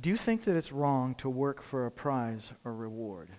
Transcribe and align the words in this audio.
Do 0.00 0.10
you 0.10 0.16
think 0.16 0.44
that 0.44 0.56
it's 0.56 0.72
wrong 0.72 1.14
to 1.16 1.28
work 1.28 1.62
for 1.62 1.86
a 1.86 1.90
prize 1.90 2.52
or 2.64 2.74
reward? 2.74 3.30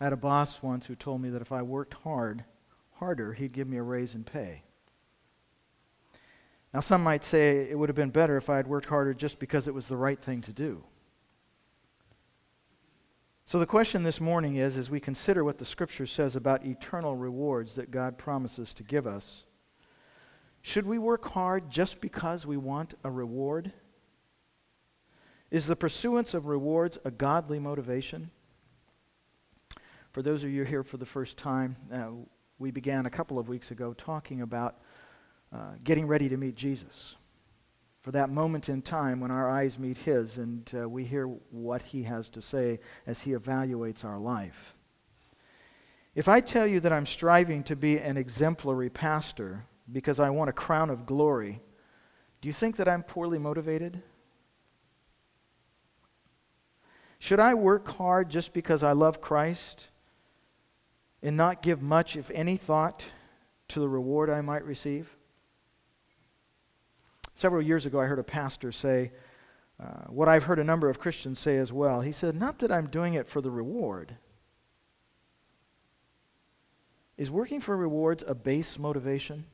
I 0.00 0.04
had 0.04 0.12
a 0.12 0.18
boss 0.18 0.62
once 0.62 0.86
who 0.86 0.94
told 0.94 1.22
me 1.22 1.30
that 1.30 1.42
if 1.42 1.52
I 1.52 1.62
worked 1.62 1.94
hard, 1.94 2.44
harder, 2.94 3.32
he'd 3.32 3.52
give 3.52 3.68
me 3.68 3.76
a 3.76 3.82
raise 3.82 4.14
in 4.14 4.24
pay. 4.24 4.64
Now, 6.74 6.80
some 6.80 7.02
might 7.02 7.24
say 7.24 7.68
it 7.70 7.78
would 7.78 7.88
have 7.88 7.96
been 7.96 8.10
better 8.10 8.36
if 8.36 8.48
I 8.48 8.56
had 8.56 8.66
worked 8.66 8.88
harder 8.88 9.14
just 9.14 9.38
because 9.38 9.66
it 9.66 9.74
was 9.74 9.88
the 9.88 9.96
right 9.96 10.20
thing 10.20 10.40
to 10.42 10.52
do. 10.52 10.84
So, 13.44 13.58
the 13.58 13.66
question 13.66 14.04
this 14.04 14.20
morning 14.20 14.56
is 14.56 14.78
as 14.78 14.90
we 14.90 15.00
consider 15.00 15.42
what 15.42 15.58
the 15.58 15.64
Scripture 15.64 16.06
says 16.06 16.36
about 16.36 16.64
eternal 16.64 17.16
rewards 17.16 17.74
that 17.74 17.90
God 17.90 18.18
promises 18.18 18.72
to 18.74 18.84
give 18.84 19.06
us, 19.06 19.44
should 20.62 20.86
we 20.86 20.98
work 20.98 21.26
hard 21.30 21.70
just 21.70 22.00
because 22.00 22.46
we 22.46 22.56
want 22.56 22.94
a 23.02 23.10
reward? 23.10 23.72
Is 25.50 25.66
the 25.66 25.74
pursuance 25.74 26.32
of 26.32 26.46
rewards 26.46 26.98
a 27.04 27.10
godly 27.10 27.58
motivation? 27.58 28.30
For 30.12 30.22
those 30.22 30.44
of 30.44 30.50
you 30.50 30.64
here 30.64 30.84
for 30.84 30.96
the 30.96 31.06
first 31.06 31.36
time, 31.36 31.76
uh, 31.92 32.08
we 32.58 32.70
began 32.70 33.06
a 33.06 33.10
couple 33.10 33.38
of 33.38 33.48
weeks 33.48 33.72
ago 33.72 33.92
talking 33.92 34.42
about 34.42 34.78
uh, 35.52 35.72
getting 35.82 36.06
ready 36.06 36.28
to 36.28 36.36
meet 36.36 36.54
Jesus. 36.54 37.16
For 38.00 38.12
that 38.12 38.30
moment 38.30 38.68
in 38.68 38.80
time 38.80 39.18
when 39.18 39.32
our 39.32 39.50
eyes 39.50 39.78
meet 39.78 39.98
His 39.98 40.38
and 40.38 40.70
uh, 40.74 40.88
we 40.88 41.04
hear 41.04 41.26
what 41.26 41.82
He 41.82 42.04
has 42.04 42.30
to 42.30 42.40
say 42.40 42.78
as 43.06 43.22
He 43.22 43.32
evaluates 43.32 44.04
our 44.04 44.18
life. 44.18 44.76
If 46.14 46.28
I 46.28 46.40
tell 46.40 46.66
you 46.66 46.78
that 46.80 46.92
I'm 46.92 47.06
striving 47.06 47.64
to 47.64 47.74
be 47.74 47.98
an 47.98 48.16
exemplary 48.16 48.90
pastor 48.90 49.64
because 49.90 50.20
I 50.20 50.30
want 50.30 50.50
a 50.50 50.52
crown 50.52 50.90
of 50.90 51.06
glory, 51.06 51.60
do 52.40 52.48
you 52.48 52.52
think 52.52 52.76
that 52.76 52.88
I'm 52.88 53.02
poorly 53.02 53.38
motivated? 53.38 54.02
Should 57.20 57.38
I 57.38 57.52
work 57.52 57.86
hard 57.86 58.30
just 58.30 58.54
because 58.54 58.82
I 58.82 58.92
love 58.92 59.20
Christ 59.20 59.88
and 61.22 61.36
not 61.36 61.62
give 61.62 61.82
much, 61.82 62.16
if 62.16 62.30
any, 62.30 62.56
thought 62.56 63.04
to 63.68 63.78
the 63.78 63.88
reward 63.88 64.30
I 64.30 64.40
might 64.40 64.64
receive? 64.64 65.14
Several 67.34 67.60
years 67.60 67.84
ago, 67.84 68.00
I 68.00 68.06
heard 68.06 68.18
a 68.18 68.24
pastor 68.24 68.72
say 68.72 69.12
uh, 69.78 70.04
what 70.08 70.28
I've 70.28 70.44
heard 70.44 70.58
a 70.58 70.64
number 70.64 70.88
of 70.88 70.98
Christians 70.98 71.38
say 71.38 71.58
as 71.58 71.70
well. 71.70 72.00
He 72.00 72.10
said, 72.10 72.34
Not 72.34 72.58
that 72.60 72.72
I'm 72.72 72.86
doing 72.86 73.12
it 73.12 73.28
for 73.28 73.42
the 73.42 73.50
reward. 73.50 74.16
Is 77.18 77.30
working 77.30 77.60
for 77.60 77.76
rewards 77.76 78.24
a 78.26 78.34
base 78.34 78.78
motivation? 78.78 79.44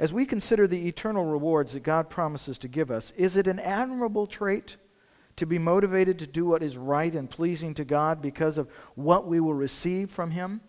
As 0.00 0.12
we 0.12 0.26
consider 0.26 0.66
the 0.66 0.88
eternal 0.88 1.24
rewards 1.24 1.74
that 1.74 1.84
God 1.84 2.10
promises 2.10 2.58
to 2.58 2.68
give 2.68 2.90
us, 2.90 3.12
is 3.12 3.36
it 3.36 3.46
an 3.46 3.60
admirable 3.60 4.26
trait 4.26 4.78
to 5.36 5.46
be 5.46 5.58
motivated 5.58 6.18
to 6.20 6.26
do 6.26 6.46
what 6.46 6.62
is 6.62 6.76
right 6.76 7.14
and 7.14 7.28
pleasing 7.28 7.74
to 7.74 7.84
God 7.84 8.22
because 8.22 8.58
of 8.58 8.68
what 8.94 9.26
we 9.26 9.40
will 9.40 9.54
receive 9.54 10.10
from 10.10 10.30
Him? 10.30 10.60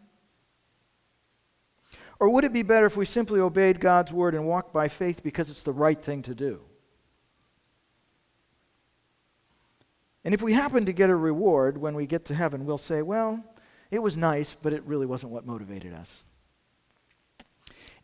Or 2.20 2.30
would 2.30 2.44
it 2.46 2.54
be 2.54 2.64
better 2.64 2.86
if 2.86 2.96
we 2.96 3.06
simply 3.06 3.40
obeyed 3.40 3.80
God's 3.80 4.12
word 4.12 4.36
and 4.36 4.48
walked 4.48 4.74
by 4.74 4.88
faith 4.88 5.22
because 5.22 5.50
it's 5.50 5.64
the 5.64 5.74
right 5.74 6.02
thing 6.02 6.22
to 6.24 6.34
do? 6.34 6.62
And 10.24 10.34
if 10.34 10.42
we 10.42 10.54
happen 10.54 10.86
to 10.86 10.94
get 10.94 11.12
a 11.12 11.16
reward 11.16 11.78
when 11.78 11.94
we 11.94 12.08
get 12.08 12.26
to 12.26 12.34
heaven, 12.34 12.66
we'll 12.66 12.80
say, 12.80 13.04
well, 13.04 13.44
it 13.92 14.02
was 14.02 14.18
nice, 14.18 14.56
but 14.60 14.74
it 14.74 14.84
really 14.86 15.06
wasn't 15.06 15.32
what 15.32 15.46
motivated 15.46 15.94
us. 15.94 16.26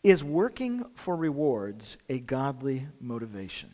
Is 0.04 0.24
working 0.24 0.86
for 0.94 1.16
rewards 1.16 1.98
a 2.10 2.20
godly 2.20 2.88
motivation? 3.00 3.72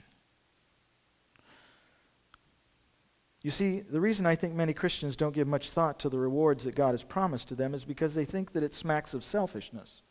You 3.42 3.52
see, 3.52 3.82
the 3.82 4.02
reason 4.02 4.26
I 4.26 4.36
think 4.36 4.56
many 4.56 4.74
Christians 4.74 5.16
don't 5.16 5.36
give 5.36 5.48
much 5.48 5.70
thought 5.70 6.00
to 6.00 6.10
the 6.10 6.18
rewards 6.18 6.64
that 6.64 6.76
God 6.76 6.92
has 6.92 7.04
promised 7.04 7.48
to 7.50 7.56
them 7.56 7.74
is 7.74 7.86
because 7.86 8.16
they 8.16 8.26
think 8.26 8.52
that 8.54 8.64
it 8.64 8.74
smacks 8.74 9.14
of 9.14 9.24
selfishness. 9.24 10.02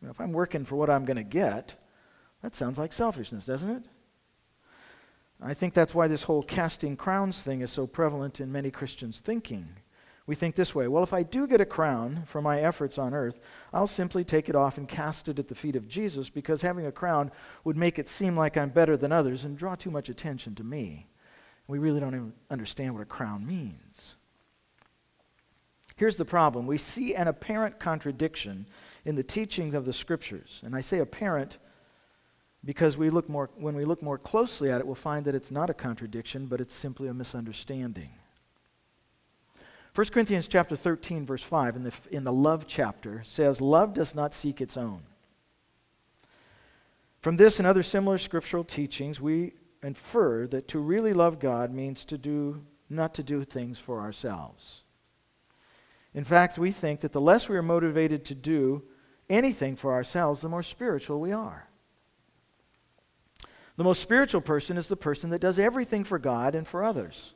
You 0.00 0.06
know, 0.06 0.10
if 0.10 0.20
I'm 0.20 0.32
working 0.32 0.64
for 0.64 0.76
what 0.76 0.90
I'm 0.90 1.04
going 1.04 1.16
to 1.16 1.22
get, 1.22 1.76
that 2.42 2.54
sounds 2.54 2.78
like 2.78 2.92
selfishness, 2.92 3.46
doesn't 3.46 3.70
it? 3.70 3.84
I 5.40 5.54
think 5.54 5.74
that's 5.74 5.94
why 5.94 6.08
this 6.08 6.24
whole 6.24 6.42
casting 6.42 6.96
crowns 6.96 7.42
thing 7.42 7.60
is 7.60 7.70
so 7.70 7.86
prevalent 7.86 8.40
in 8.40 8.52
many 8.52 8.70
Christians' 8.70 9.20
thinking. 9.20 9.68
We 10.26 10.34
think 10.34 10.54
this 10.54 10.74
way 10.74 10.88
well, 10.88 11.02
if 11.02 11.12
I 11.12 11.22
do 11.22 11.46
get 11.46 11.60
a 11.60 11.66
crown 11.66 12.22
for 12.26 12.40
my 12.40 12.60
efforts 12.60 12.98
on 12.98 13.14
earth, 13.14 13.40
I'll 13.72 13.86
simply 13.86 14.24
take 14.24 14.48
it 14.48 14.56
off 14.56 14.78
and 14.78 14.88
cast 14.88 15.28
it 15.28 15.38
at 15.38 15.48
the 15.48 15.54
feet 15.54 15.76
of 15.76 15.88
Jesus 15.88 16.30
because 16.30 16.62
having 16.62 16.86
a 16.86 16.92
crown 16.92 17.30
would 17.62 17.76
make 17.76 17.98
it 17.98 18.08
seem 18.08 18.36
like 18.36 18.56
I'm 18.56 18.70
better 18.70 18.96
than 18.96 19.12
others 19.12 19.44
and 19.44 19.56
draw 19.56 19.74
too 19.74 19.90
much 19.90 20.08
attention 20.08 20.54
to 20.56 20.64
me. 20.64 21.08
We 21.66 21.78
really 21.78 22.00
don't 22.00 22.14
even 22.14 22.32
understand 22.50 22.92
what 22.92 23.02
a 23.02 23.06
crown 23.06 23.46
means. 23.46 24.14
Here's 25.96 26.16
the 26.16 26.24
problem 26.24 26.66
we 26.66 26.78
see 26.78 27.14
an 27.14 27.28
apparent 27.28 27.78
contradiction 27.78 28.66
in 29.04 29.14
the 29.14 29.22
teachings 29.22 29.74
of 29.74 29.84
the 29.84 29.92
scriptures. 29.92 30.60
And 30.64 30.74
I 30.74 30.80
say 30.80 30.98
apparent 30.98 31.58
because 32.64 32.96
we 32.96 33.10
look 33.10 33.28
more, 33.28 33.50
when 33.56 33.76
we 33.76 33.84
look 33.84 34.02
more 34.02 34.18
closely 34.18 34.70
at 34.70 34.80
it, 34.80 34.86
we'll 34.86 34.94
find 34.94 35.26
that 35.26 35.34
it's 35.34 35.50
not 35.50 35.70
a 35.70 35.74
contradiction, 35.74 36.46
but 36.46 36.60
it's 36.60 36.74
simply 36.74 37.08
a 37.08 37.14
misunderstanding. 37.14 38.10
1 39.94 40.06
Corinthians 40.08 40.48
chapter 40.48 40.74
13, 40.74 41.24
verse 41.24 41.42
5, 41.42 41.76
in 41.76 41.84
the, 41.84 41.92
in 42.10 42.24
the 42.24 42.32
love 42.32 42.66
chapter, 42.66 43.22
says, 43.22 43.60
Love 43.60 43.94
does 43.94 44.14
not 44.14 44.34
seek 44.34 44.60
its 44.60 44.76
own. 44.76 45.02
From 47.20 47.36
this 47.36 47.58
and 47.58 47.66
other 47.66 47.82
similar 47.82 48.18
scriptural 48.18 48.64
teachings, 48.64 49.20
we 49.20 49.52
infer 49.84 50.46
that 50.48 50.68
to 50.68 50.78
really 50.78 51.12
love 51.12 51.38
God 51.38 51.72
means 51.72 52.04
to 52.06 52.18
do, 52.18 52.64
not 52.88 53.14
to 53.14 53.22
do 53.22 53.44
things 53.44 53.78
for 53.78 54.00
ourselves. 54.00 54.82
In 56.14 56.24
fact, 56.24 56.58
we 56.58 56.70
think 56.70 57.00
that 57.00 57.12
the 57.12 57.20
less 57.20 57.48
we 57.48 57.56
are 57.56 57.62
motivated 57.62 58.24
to 58.26 58.34
do 58.34 58.82
anything 59.28 59.76
for 59.76 59.92
ourselves, 59.92 60.40
the 60.40 60.48
more 60.48 60.62
spiritual 60.62 61.20
we 61.20 61.32
are. 61.32 61.68
The 63.76 63.84
most 63.84 64.00
spiritual 64.00 64.40
person 64.40 64.76
is 64.76 64.86
the 64.86 64.96
person 64.96 65.30
that 65.30 65.40
does 65.40 65.58
everything 65.58 66.04
for 66.04 66.18
God 66.18 66.54
and 66.54 66.66
for 66.66 66.84
others. 66.84 67.32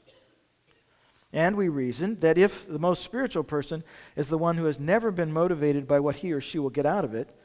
And 1.33 1.57
we 1.57 1.69
reason 1.69 2.21
that 2.21 2.39
if 2.39 2.67
the 2.67 2.79
most 2.79 3.03
spiritual 3.03 3.43
person 3.43 3.83
is 4.17 4.29
the 4.29 4.39
one 4.39 4.57
who 4.57 4.65
has 4.65 4.79
never 4.79 5.11
been 5.11 5.33
motivated 5.33 5.87
by 5.87 6.01
what 6.01 6.17
he 6.17 6.33
or 6.33 6.41
she 6.41 6.59
will 6.59 6.71
get 6.71 6.87
out 6.87 7.05
of 7.05 7.15
it, 7.15 7.37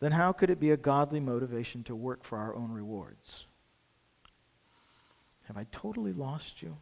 then 0.00 0.12
how 0.12 0.32
could 0.32 0.50
it 0.50 0.60
be 0.60 0.72
a 0.72 0.76
godly 0.76 1.20
motivation 1.20 1.82
to 1.84 1.94
work 1.94 2.24
for 2.24 2.36
our 2.36 2.54
own 2.54 2.72
rewards? 2.72 3.46
Have 5.46 5.56
I 5.56 5.66
totally 5.70 6.12
lost 6.12 6.62
you? 6.62 6.76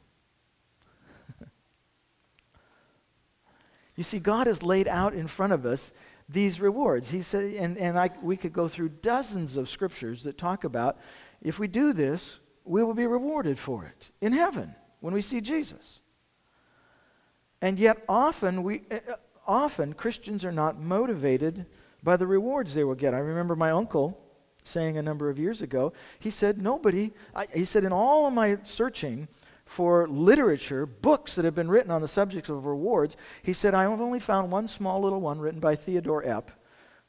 you 3.96 4.02
see, 4.02 4.18
God 4.18 4.46
has 4.46 4.62
laid 4.62 4.88
out 4.88 5.14
in 5.14 5.26
front 5.26 5.52
of 5.52 5.66
us 5.66 5.92
these 6.28 6.60
rewards. 6.60 7.10
He 7.10 7.22
said, 7.22 7.54
and, 7.54 7.76
and 7.76 7.98
I, 7.98 8.10
we 8.22 8.36
could 8.36 8.52
go 8.52 8.68
through 8.68 8.88
dozens 8.88 9.56
of 9.56 9.68
scriptures 9.68 10.22
that 10.24 10.38
talk 10.38 10.64
about 10.64 10.98
if 11.42 11.58
we 11.58 11.68
do 11.68 11.92
this, 11.92 12.40
we 12.64 12.82
will 12.82 12.94
be 12.94 13.06
rewarded 13.06 13.58
for 13.58 13.84
it 13.84 14.10
in 14.22 14.32
heaven 14.32 14.74
when 15.00 15.12
we 15.12 15.20
see 15.20 15.42
Jesus. 15.42 16.00
And 17.60 17.78
yet, 17.78 18.02
often, 18.08 18.62
we, 18.62 18.82
uh, 18.90 19.16
often 19.46 19.92
Christians 19.92 20.44
are 20.44 20.52
not 20.52 20.80
motivated 20.80 21.66
by 22.02 22.16
the 22.16 22.26
rewards 22.26 22.74
they 22.74 22.84
will 22.84 22.94
get. 22.94 23.12
I 23.12 23.18
remember 23.18 23.54
my 23.54 23.70
uncle 23.70 24.23
saying 24.64 24.98
a 24.98 25.02
number 25.02 25.30
of 25.30 25.38
years 25.38 25.62
ago, 25.62 25.92
he 26.18 26.30
said, 26.30 26.60
Nobody, 26.60 27.12
I, 27.34 27.46
he 27.54 27.64
said, 27.64 27.84
in 27.84 27.92
all 27.92 28.26
of 28.26 28.32
my 28.32 28.58
searching, 28.62 29.28
for 29.66 30.06
literature, 30.08 30.86
books 30.86 31.34
that 31.34 31.44
have 31.44 31.54
been 31.54 31.70
written 31.70 31.90
on 31.90 32.02
the 32.02 32.08
subjects 32.08 32.48
of 32.48 32.66
rewards, 32.66 33.16
he 33.42 33.52
said, 33.52 33.74
I've 33.74 34.00
only 34.00 34.20
found 34.20 34.50
one 34.50 34.68
small 34.68 35.00
little 35.00 35.20
one 35.20 35.38
written 35.38 35.60
by 35.60 35.74
Theodore 35.74 36.22
Epp 36.22 36.48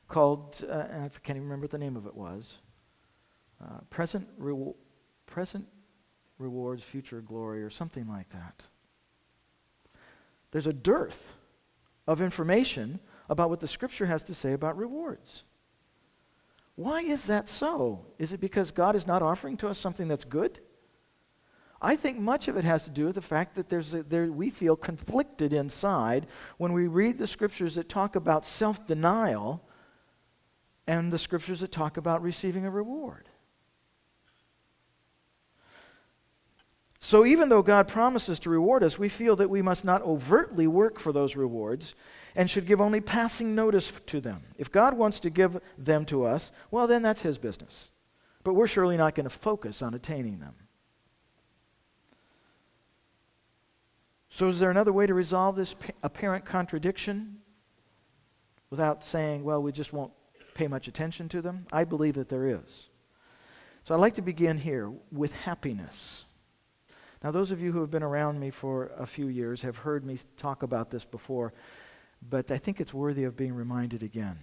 called, 0.07 0.63
uh, 0.69 0.85
I 0.89 1.09
can't 1.23 1.37
even 1.37 1.43
remember 1.43 1.65
what 1.65 1.71
the 1.71 1.77
name 1.77 1.97
of 1.97 2.05
it 2.05 2.15
was, 2.15 2.59
uh, 3.61 3.79
Present, 3.89 4.27
Re- 4.37 4.73
Present 5.25 5.67
Rewards, 6.37 6.83
Future 6.83 7.21
Glory, 7.21 7.63
or 7.63 7.69
something 7.69 8.07
like 8.07 8.29
that. 8.29 8.63
There's 10.51 10.67
a 10.67 10.73
dearth 10.73 11.33
of 12.07 12.21
information 12.21 12.99
about 13.29 13.49
what 13.49 13.59
the 13.59 13.67
Scripture 13.67 14.05
has 14.05 14.23
to 14.23 14.33
say 14.33 14.53
about 14.53 14.77
rewards. 14.77 15.43
Why 16.75 17.01
is 17.01 17.25
that 17.27 17.47
so? 17.47 18.05
Is 18.19 18.33
it 18.33 18.39
because 18.39 18.71
God 18.71 18.95
is 18.95 19.07
not 19.07 19.21
offering 19.21 19.57
to 19.57 19.69
us 19.69 19.79
something 19.79 20.07
that's 20.07 20.25
good? 20.25 20.59
I 21.81 21.95
think 21.95 22.19
much 22.19 22.47
of 22.47 22.57
it 22.57 22.63
has 22.63 22.83
to 22.85 22.89
do 22.89 23.05
with 23.05 23.15
the 23.15 23.21
fact 23.21 23.55
that 23.55 23.69
there's 23.69 23.93
a, 23.93 24.03
there, 24.03 24.25
we 24.25 24.49
feel 24.49 24.75
conflicted 24.75 25.53
inside 25.53 26.27
when 26.57 26.73
we 26.73 26.87
read 26.87 27.17
the 27.17 27.27
scriptures 27.27 27.75
that 27.75 27.89
talk 27.89 28.15
about 28.15 28.45
self 28.45 28.85
denial 28.87 29.63
and 30.87 31.11
the 31.11 31.17
scriptures 31.17 31.61
that 31.61 31.71
talk 31.71 31.97
about 31.97 32.21
receiving 32.21 32.65
a 32.65 32.71
reward. 32.71 33.29
So, 36.99 37.23
even 37.23 37.49
though 37.49 37.61
God 37.61 37.87
promises 37.87 38.39
to 38.39 38.49
reward 38.49 38.83
us, 38.83 38.97
we 38.97 39.09
feel 39.09 39.35
that 39.35 39.49
we 39.49 39.61
must 39.61 39.85
not 39.85 40.01
overtly 40.01 40.65
work 40.65 40.97
for 40.97 41.11
those 41.11 41.35
rewards 41.35 41.93
and 42.35 42.49
should 42.49 42.65
give 42.65 42.81
only 42.81 43.01
passing 43.01 43.55
notice 43.55 43.91
to 44.07 44.19
them. 44.19 44.43
If 44.57 44.71
God 44.71 44.95
wants 44.95 45.19
to 45.21 45.29
give 45.29 45.59
them 45.77 46.05
to 46.05 46.25
us, 46.25 46.51
well, 46.71 46.87
then 46.87 47.01
that's 47.01 47.21
His 47.21 47.37
business. 47.37 47.89
but 48.43 48.53
we're 48.53 48.67
surely 48.67 48.95
not 48.95 49.15
going 49.15 49.23
to 49.23 49.29
focus 49.29 49.81
on 49.81 49.95
attaining 49.95 50.39
them. 50.39 50.53
So, 54.29 54.47
is 54.47 54.59
there 54.59 54.69
another 54.69 54.91
way 54.91 55.07
to 55.07 55.13
resolve 55.13 55.55
this 55.55 55.75
apparent 56.03 56.43
contradiction 56.45 57.37
without 58.69 59.03
saying, 59.03 59.43
well, 59.45 59.63
we 59.63 59.71
just 59.71 59.93
won't 59.93 60.11
pay 60.53 60.67
much 60.67 60.87
attention 60.87 61.29
to 61.29 61.41
them? 61.41 61.65
I 61.71 61.85
believe 61.85 62.15
that 62.15 62.27
there 62.27 62.45
is. 62.45 62.89
So, 63.83 63.95
I'd 63.95 64.01
like 64.01 64.15
to 64.15 64.21
begin 64.21 64.57
here 64.57 64.91
with 65.11 65.33
happiness. 65.33 66.25
Now, 67.23 67.31
those 67.31 67.51
of 67.51 67.61
you 67.61 67.71
who 67.71 67.79
have 67.79 67.89
been 67.89 68.03
around 68.03 68.39
me 68.39 68.49
for 68.49 68.91
a 68.97 69.05
few 69.05 69.29
years 69.29 69.61
have 69.61 69.77
heard 69.77 70.05
me 70.05 70.17
talk 70.37 70.63
about 70.63 70.91
this 70.91 71.05
before, 71.05 71.53
but 72.29 72.51
I 72.51 72.57
think 72.57 72.79
it's 72.79 72.93
worthy 72.93 73.23
of 73.23 73.37
being 73.37 73.53
reminded 73.53 74.03
again. 74.03 74.39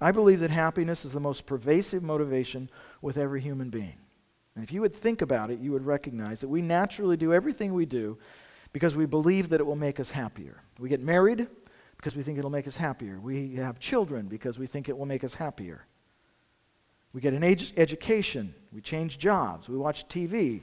I 0.00 0.12
believe 0.12 0.40
that 0.40 0.50
happiness 0.50 1.04
is 1.04 1.12
the 1.12 1.20
most 1.20 1.46
pervasive 1.46 2.02
motivation 2.02 2.68
with 3.00 3.16
every 3.16 3.40
human 3.40 3.70
being. 3.70 3.96
And 4.54 4.64
if 4.64 4.72
you 4.72 4.80
would 4.80 4.94
think 4.94 5.22
about 5.22 5.50
it, 5.50 5.58
you 5.58 5.72
would 5.72 5.86
recognize 5.86 6.40
that 6.40 6.48
we 6.48 6.62
naturally 6.62 7.16
do 7.16 7.32
everything 7.32 7.72
we 7.72 7.86
do 7.86 8.18
because 8.72 8.94
we 8.94 9.06
believe 9.06 9.48
that 9.50 9.60
it 9.60 9.66
will 9.66 9.76
make 9.76 10.00
us 10.00 10.10
happier. 10.10 10.62
We 10.78 10.88
get 10.88 11.00
married 11.00 11.46
because 11.96 12.14
we 12.14 12.22
think 12.22 12.38
it'll 12.38 12.50
make 12.50 12.66
us 12.66 12.76
happier. 12.76 13.18
We 13.18 13.54
have 13.56 13.78
children 13.78 14.26
because 14.26 14.58
we 14.58 14.66
think 14.66 14.88
it 14.88 14.96
will 14.96 15.06
make 15.06 15.24
us 15.24 15.34
happier. 15.34 15.86
We 17.12 17.22
get 17.22 17.32
an 17.32 17.42
ed- 17.42 17.72
education. 17.78 18.54
We 18.72 18.82
change 18.82 19.18
jobs. 19.18 19.68
We 19.68 19.78
watch 19.78 20.06
TV. 20.08 20.62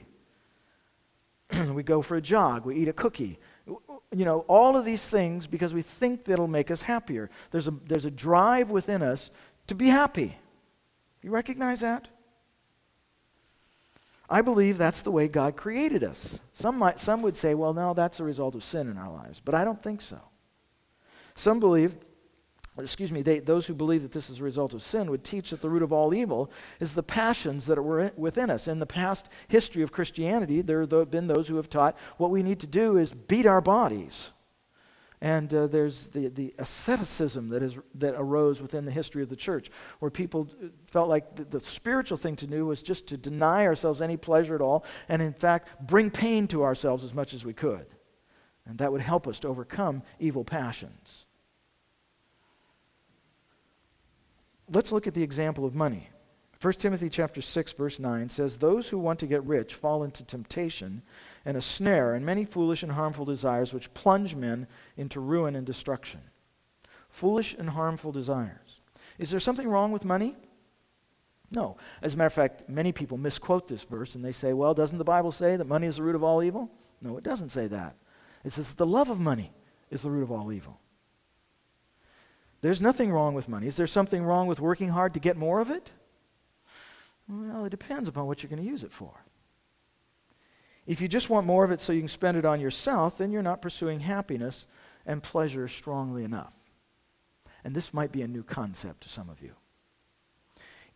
we 1.72 1.82
go 1.82 2.02
for 2.02 2.16
a 2.16 2.20
jog. 2.20 2.64
We 2.64 2.76
eat 2.76 2.88
a 2.88 2.92
cookie. 2.92 3.40
You 3.66 4.24
know, 4.24 4.40
all 4.40 4.76
of 4.76 4.84
these 4.84 5.04
things 5.06 5.46
because 5.46 5.72
we 5.72 5.82
think 5.82 6.24
that 6.24 6.34
it'll 6.34 6.46
make 6.48 6.70
us 6.70 6.82
happier. 6.82 7.30
There's 7.50 7.68
a, 7.68 7.74
there's 7.86 8.04
a 8.04 8.10
drive 8.10 8.70
within 8.70 9.02
us 9.02 9.30
to 9.66 9.74
be 9.74 9.88
happy. 9.88 10.36
You 11.22 11.30
recognize 11.30 11.80
that? 11.80 12.08
I 14.28 14.42
believe 14.42 14.78
that's 14.78 15.02
the 15.02 15.10
way 15.10 15.28
God 15.28 15.56
created 15.56 16.02
us. 16.02 16.40
Some, 16.52 16.78
might, 16.78 16.98
some 16.98 17.22
would 17.22 17.36
say, 17.36 17.54
well, 17.54 17.74
no, 17.74 17.94
that's 17.94 18.20
a 18.20 18.24
result 18.24 18.54
of 18.54 18.64
sin 18.64 18.88
in 18.88 18.96
our 18.96 19.10
lives. 19.10 19.40
But 19.44 19.54
I 19.54 19.64
don't 19.64 19.82
think 19.82 20.00
so. 20.00 20.20
Some 21.34 21.60
believe, 21.60 21.94
excuse 22.78 23.12
me, 23.12 23.22
they, 23.22 23.38
those 23.38 23.66
who 23.66 23.74
believe 23.74 24.02
that 24.02 24.12
this 24.12 24.30
is 24.30 24.40
a 24.40 24.44
result 24.44 24.74
of 24.74 24.82
sin 24.82 25.10
would 25.10 25.24
teach 25.24 25.50
that 25.50 25.62
the 25.62 25.70
root 25.70 25.82
of 25.82 25.92
all 25.92 26.12
evil 26.12 26.50
is 26.80 26.94
the 26.94 27.02
passions 27.02 27.66
that 27.66 27.82
were 27.82 28.12
within 28.16 28.50
us. 28.50 28.66
In 28.66 28.78
the 28.78 28.86
past 28.86 29.28
history 29.48 29.82
of 29.82 29.92
Christianity, 29.92 30.60
there 30.62 30.80
have 30.80 31.10
been 31.10 31.26
those 31.26 31.48
who 31.48 31.56
have 31.56 31.70
taught 31.70 31.96
what 32.16 32.30
we 32.30 32.42
need 32.42 32.60
to 32.60 32.66
do 32.66 32.96
is 32.96 33.12
beat 33.12 33.46
our 33.46 33.60
bodies 33.60 34.30
and 35.24 35.54
uh, 35.54 35.66
there's 35.68 36.08
the, 36.08 36.28
the 36.28 36.54
asceticism 36.58 37.48
that, 37.48 37.62
is, 37.62 37.78
that 37.94 38.14
arose 38.14 38.60
within 38.60 38.84
the 38.84 38.90
history 38.90 39.22
of 39.22 39.30
the 39.30 39.36
church, 39.36 39.70
where 40.00 40.10
people 40.10 40.50
felt 40.84 41.08
like 41.08 41.34
the, 41.34 41.44
the 41.44 41.60
spiritual 41.60 42.18
thing 42.18 42.36
to 42.36 42.46
do 42.46 42.66
was 42.66 42.82
just 42.82 43.06
to 43.06 43.16
deny 43.16 43.64
ourselves 43.64 44.02
any 44.02 44.18
pleasure 44.18 44.54
at 44.54 44.60
all, 44.60 44.84
and 45.08 45.22
in 45.22 45.32
fact, 45.32 45.68
bring 45.86 46.10
pain 46.10 46.46
to 46.48 46.62
ourselves 46.62 47.04
as 47.04 47.14
much 47.14 47.32
as 47.32 47.42
we 47.42 47.54
could. 47.54 47.86
And 48.66 48.76
that 48.78 48.92
would 48.92 49.00
help 49.00 49.26
us 49.26 49.40
to 49.40 49.48
overcome 49.48 50.02
evil 50.18 50.44
passions. 50.44 51.24
Let's 54.70 54.92
look 54.92 55.06
at 55.06 55.14
the 55.14 55.22
example 55.22 55.64
of 55.64 55.74
money. 55.74 56.08
1 56.60 56.72
Timothy 56.74 57.10
chapter 57.10 57.42
6 57.42 57.72
verse 57.72 57.98
9 57.98 58.30
says 58.30 58.56
those 58.56 58.88
who 58.88 58.98
want 58.98 59.18
to 59.18 59.26
get 59.26 59.44
rich 59.44 59.74
fall 59.74 60.02
into 60.02 60.24
temptation 60.24 61.02
and 61.44 61.58
a 61.58 61.60
snare 61.60 62.14
and 62.14 62.24
many 62.24 62.46
foolish 62.46 62.82
and 62.82 62.92
harmful 62.92 63.26
desires 63.26 63.74
which 63.74 63.92
plunge 63.92 64.34
men 64.34 64.66
into 64.96 65.20
ruin 65.20 65.56
and 65.56 65.66
destruction. 65.66 66.20
Foolish 67.10 67.54
and 67.58 67.68
harmful 67.68 68.12
desires. 68.12 68.80
Is 69.18 69.30
there 69.30 69.40
something 69.40 69.68
wrong 69.68 69.92
with 69.92 70.06
money? 70.06 70.36
No. 71.50 71.76
As 72.00 72.14
a 72.14 72.16
matter 72.16 72.28
of 72.28 72.32
fact, 72.32 72.68
many 72.68 72.92
people 72.92 73.18
misquote 73.18 73.68
this 73.68 73.84
verse 73.84 74.14
and 74.14 74.24
they 74.24 74.32
say, 74.32 74.54
well, 74.54 74.72
doesn't 74.72 74.98
the 74.98 75.04
Bible 75.04 75.32
say 75.32 75.56
that 75.56 75.66
money 75.66 75.86
is 75.86 75.96
the 75.96 76.02
root 76.02 76.16
of 76.16 76.24
all 76.24 76.42
evil? 76.42 76.70
No, 77.02 77.18
it 77.18 77.24
doesn't 77.24 77.50
say 77.50 77.66
that. 77.66 77.96
It 78.42 78.54
says 78.54 78.70
that 78.70 78.78
the 78.78 78.86
love 78.86 79.10
of 79.10 79.20
money 79.20 79.52
is 79.90 80.02
the 80.02 80.10
root 80.10 80.22
of 80.22 80.32
all 80.32 80.50
evil. 80.50 80.80
There's 82.64 82.80
nothing 82.80 83.12
wrong 83.12 83.34
with 83.34 83.46
money. 83.46 83.66
Is 83.66 83.76
there 83.76 83.86
something 83.86 84.22
wrong 84.22 84.46
with 84.46 84.58
working 84.58 84.88
hard 84.88 85.12
to 85.12 85.20
get 85.20 85.36
more 85.36 85.60
of 85.60 85.70
it? 85.70 85.90
Well, 87.28 87.66
it 87.66 87.68
depends 87.68 88.08
upon 88.08 88.26
what 88.26 88.42
you're 88.42 88.48
going 88.48 88.62
to 88.62 88.66
use 88.66 88.82
it 88.82 88.90
for. 88.90 89.12
If 90.86 91.02
you 91.02 91.06
just 91.06 91.28
want 91.28 91.46
more 91.46 91.64
of 91.64 91.72
it 91.72 91.80
so 91.80 91.92
you 91.92 92.00
can 92.00 92.08
spend 92.08 92.38
it 92.38 92.46
on 92.46 92.62
yourself, 92.62 93.18
then 93.18 93.30
you're 93.30 93.42
not 93.42 93.60
pursuing 93.60 94.00
happiness 94.00 94.66
and 95.04 95.22
pleasure 95.22 95.68
strongly 95.68 96.24
enough. 96.24 96.54
And 97.64 97.74
this 97.74 97.92
might 97.92 98.12
be 98.12 98.22
a 98.22 98.26
new 98.26 98.42
concept 98.42 99.02
to 99.02 99.10
some 99.10 99.28
of 99.28 99.42
you. 99.42 99.52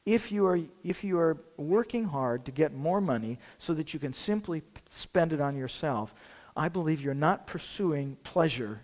If 0.06 0.32
you, 0.32 0.46
are, 0.46 0.60
if 0.82 1.04
you 1.04 1.18
are 1.18 1.36
working 1.58 2.04
hard 2.04 2.46
to 2.46 2.50
get 2.50 2.72
more 2.72 3.02
money 3.02 3.38
so 3.58 3.74
that 3.74 3.92
you 3.92 4.00
can 4.00 4.14
simply 4.14 4.62
spend 4.88 5.34
it 5.34 5.40
on 5.42 5.54
yourself, 5.54 6.14
I 6.56 6.70
believe 6.70 7.02
you're 7.02 7.12
not 7.12 7.46
pursuing 7.46 8.16
pleasure 8.22 8.80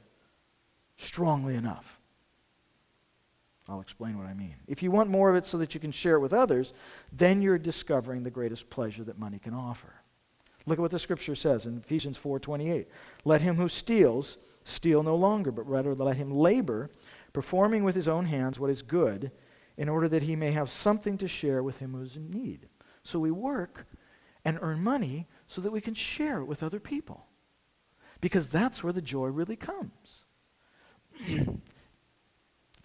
strongly 0.99 1.55
enough. 1.55 1.94
I'll 3.69 3.81
explain 3.81 4.19
what 4.19 4.27
I 4.27 4.35
mean. 4.35 4.57
If 4.67 4.83
you 4.83 4.91
want 4.91 5.09
more 5.09 5.31
of 5.31 5.37
it 5.37 5.47
so 5.47 5.57
that 5.59 5.75
you 5.75 5.81
can 5.81 5.93
share 5.93 6.17
it 6.17 6.21
with 6.21 6.33
others, 6.33 6.75
then 7.13 7.41
you're 7.41 7.59
discovering 7.59 8.23
the 8.23 8.31
greatest 8.31 8.69
pleasure 8.69 9.05
that 9.05 9.19
money 9.19 9.39
can 9.39 9.55
offer. 9.55 9.95
Look 10.67 10.79
at 10.79 10.83
what 10.83 10.91
the 10.91 10.99
scripture 10.99 11.35
says 11.35 11.67
in 11.67 11.79
Ephesians 11.79 12.17
4:28. 12.19 12.87
Let 13.25 13.41
him 13.41 13.57
who 13.57 13.69
steals 13.69 14.39
steal 14.65 15.03
no 15.03 15.15
longer, 15.15 15.53
but 15.53 15.69
rather 15.69 15.95
let 15.95 16.17
him 16.17 16.31
labor, 16.31 16.91
performing 17.33 17.85
with 17.85 17.95
his 17.95 18.09
own 18.09 18.27
hands 18.27 18.59
what 18.59 18.71
is 18.71 18.83
good, 18.83 19.31
in 19.77 19.89
order 19.89 20.09
that 20.09 20.23
he 20.23 20.37
may 20.37 20.53
have 20.53 20.71
something 20.71 21.19
to 21.19 21.29
share 21.29 21.63
with 21.63 21.79
him 21.79 21.93
who 21.93 22.03
is 22.03 22.17
in 22.17 22.31
need. 22.31 22.69
So 23.03 23.19
we 23.19 23.31
work 23.31 23.87
and 24.45 24.59
earn 24.63 24.83
money 24.83 25.27
so 25.49 25.61
that 25.61 25.73
we 25.73 25.81
can 25.81 25.95
share 25.95 26.39
it 26.39 26.45
with 26.45 26.63
other 26.63 26.81
people. 26.81 27.27
Because 28.21 28.49
that's 28.49 28.83
where 28.83 28.93
the 28.93 29.03
joy 29.03 29.27
really 29.27 29.57
comes. 29.57 30.25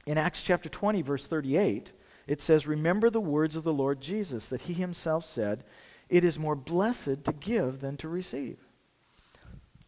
In 0.09 0.17
Acts 0.17 0.41
chapter 0.41 0.69
20, 0.69 1.03
verse 1.03 1.27
38, 1.27 1.94
it 2.25 2.41
says, 2.41 2.65
Remember 2.65 3.11
the 3.11 3.21
words 3.21 3.56
of 3.56 3.63
the 3.63 3.71
Lord 3.71 4.01
Jesus, 4.01 4.50
that 4.50 4.61
he 4.61 4.73
himself 4.73 5.23
said, 5.23 5.63
It 6.09 6.23
is 6.23 6.39
more 6.39 6.56
blessed 6.56 7.25
to 7.25 7.31
give 7.39 7.79
than 7.79 7.95
to 7.97 8.09
receive. 8.09 8.57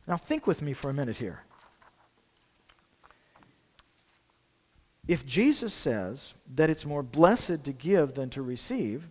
Now, 0.08 0.18
think 0.18 0.46
with 0.46 0.62
me 0.62 0.74
for 0.74 0.92
a 0.92 0.94
minute 0.94 1.18
here. 1.18 1.42
If 5.08 5.26
Jesus 5.26 5.74
says 5.74 6.36
that 6.54 6.70
it's 6.70 6.86
more 6.86 7.02
blessed 7.02 7.64
to 7.64 7.72
give 7.74 8.14
than 8.14 8.30
to 8.30 8.44
receive, 8.44 9.10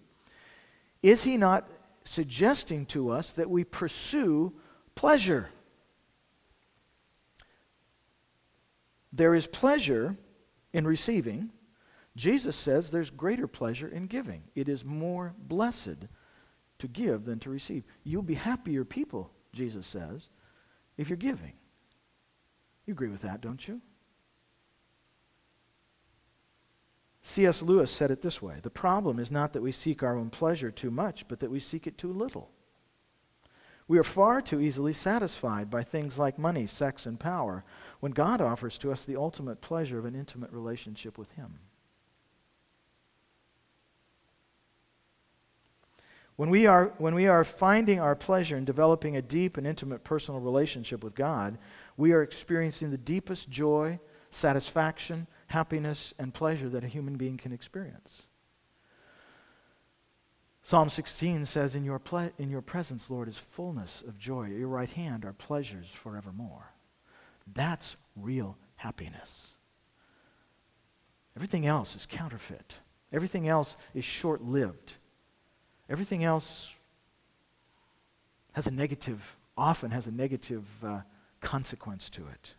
is 1.02 1.24
he 1.24 1.36
not 1.36 1.68
suggesting 2.04 2.86
to 2.86 3.10
us 3.10 3.32
that 3.32 3.50
we 3.50 3.64
pursue 3.64 4.52
pleasure? 4.94 5.50
There 9.12 9.34
is 9.34 9.48
pleasure 9.48 10.16
in 10.72 10.86
receiving, 10.86 11.50
Jesus 12.16 12.56
says 12.56 12.90
there's 12.90 13.10
greater 13.10 13.46
pleasure 13.46 13.88
in 13.88 14.06
giving. 14.06 14.42
It 14.54 14.68
is 14.68 14.84
more 14.84 15.34
blessed 15.38 16.06
to 16.78 16.88
give 16.88 17.24
than 17.24 17.38
to 17.40 17.50
receive. 17.50 17.84
You'll 18.04 18.22
be 18.22 18.34
happier 18.34 18.84
people, 18.84 19.30
Jesus 19.52 19.86
says, 19.86 20.28
if 20.96 21.08
you're 21.08 21.16
giving. 21.16 21.52
You 22.86 22.92
agree 22.92 23.08
with 23.08 23.22
that, 23.22 23.40
don't 23.40 23.66
you? 23.68 23.80
C.S. 27.22 27.62
Lewis 27.62 27.90
said 27.90 28.10
it 28.10 28.22
this 28.22 28.42
way 28.42 28.56
The 28.62 28.70
problem 28.70 29.18
is 29.18 29.30
not 29.30 29.52
that 29.52 29.62
we 29.62 29.72
seek 29.72 30.02
our 30.02 30.16
own 30.16 30.30
pleasure 30.30 30.70
too 30.70 30.90
much, 30.90 31.28
but 31.28 31.40
that 31.40 31.50
we 31.50 31.60
seek 31.60 31.86
it 31.86 31.98
too 31.98 32.12
little. 32.12 32.50
We 33.86 33.98
are 33.98 34.04
far 34.04 34.40
too 34.40 34.60
easily 34.60 34.92
satisfied 34.92 35.68
by 35.68 35.82
things 35.82 36.18
like 36.18 36.38
money, 36.38 36.66
sex, 36.66 37.06
and 37.06 37.18
power 37.18 37.64
when 38.00 38.12
God 38.12 38.40
offers 38.40 38.78
to 38.78 38.90
us 38.90 39.04
the 39.04 39.16
ultimate 39.16 39.60
pleasure 39.60 39.98
of 39.98 40.04
an 40.04 40.14
intimate 40.14 40.50
relationship 40.52 41.16
with 41.16 41.30
Him. 41.32 41.60
When 46.36 46.48
we, 46.48 46.66
are, 46.66 46.94
when 46.96 47.14
we 47.14 47.26
are 47.26 47.44
finding 47.44 48.00
our 48.00 48.16
pleasure 48.16 48.56
in 48.56 48.64
developing 48.64 49.14
a 49.14 49.20
deep 49.20 49.58
and 49.58 49.66
intimate 49.66 50.04
personal 50.04 50.40
relationship 50.40 51.04
with 51.04 51.14
God, 51.14 51.58
we 51.98 52.12
are 52.12 52.22
experiencing 52.22 52.90
the 52.90 52.96
deepest 52.96 53.50
joy, 53.50 54.00
satisfaction, 54.30 55.26
happiness, 55.48 56.14
and 56.18 56.32
pleasure 56.32 56.70
that 56.70 56.82
a 56.82 56.88
human 56.88 57.16
being 57.16 57.36
can 57.36 57.52
experience. 57.52 58.22
Psalm 60.62 60.88
16 60.88 61.44
says, 61.44 61.74
in 61.74 61.84
your, 61.84 61.98
ple- 61.98 62.32
in 62.38 62.48
your 62.48 62.62
presence, 62.62 63.10
Lord, 63.10 63.28
is 63.28 63.36
fullness 63.36 64.02
of 64.06 64.16
joy. 64.16 64.44
At 64.44 64.52
your 64.52 64.68
right 64.68 64.88
hand 64.88 65.26
are 65.26 65.34
pleasures 65.34 65.90
forevermore. 65.90 66.69
That's 67.54 67.96
real 68.16 68.56
happiness. 68.76 69.54
Everything 71.36 71.66
else 71.66 71.96
is 71.96 72.06
counterfeit. 72.06 72.76
Everything 73.12 73.48
else 73.48 73.76
is 73.94 74.04
short 74.04 74.42
lived. 74.42 74.94
Everything 75.88 76.24
else 76.24 76.74
has 78.52 78.66
a 78.66 78.70
negative, 78.70 79.36
often 79.56 79.90
has 79.90 80.06
a 80.06 80.10
negative 80.10 80.64
uh, 80.84 81.00
consequence 81.40 82.10
to 82.10 82.26
it. 82.26 82.54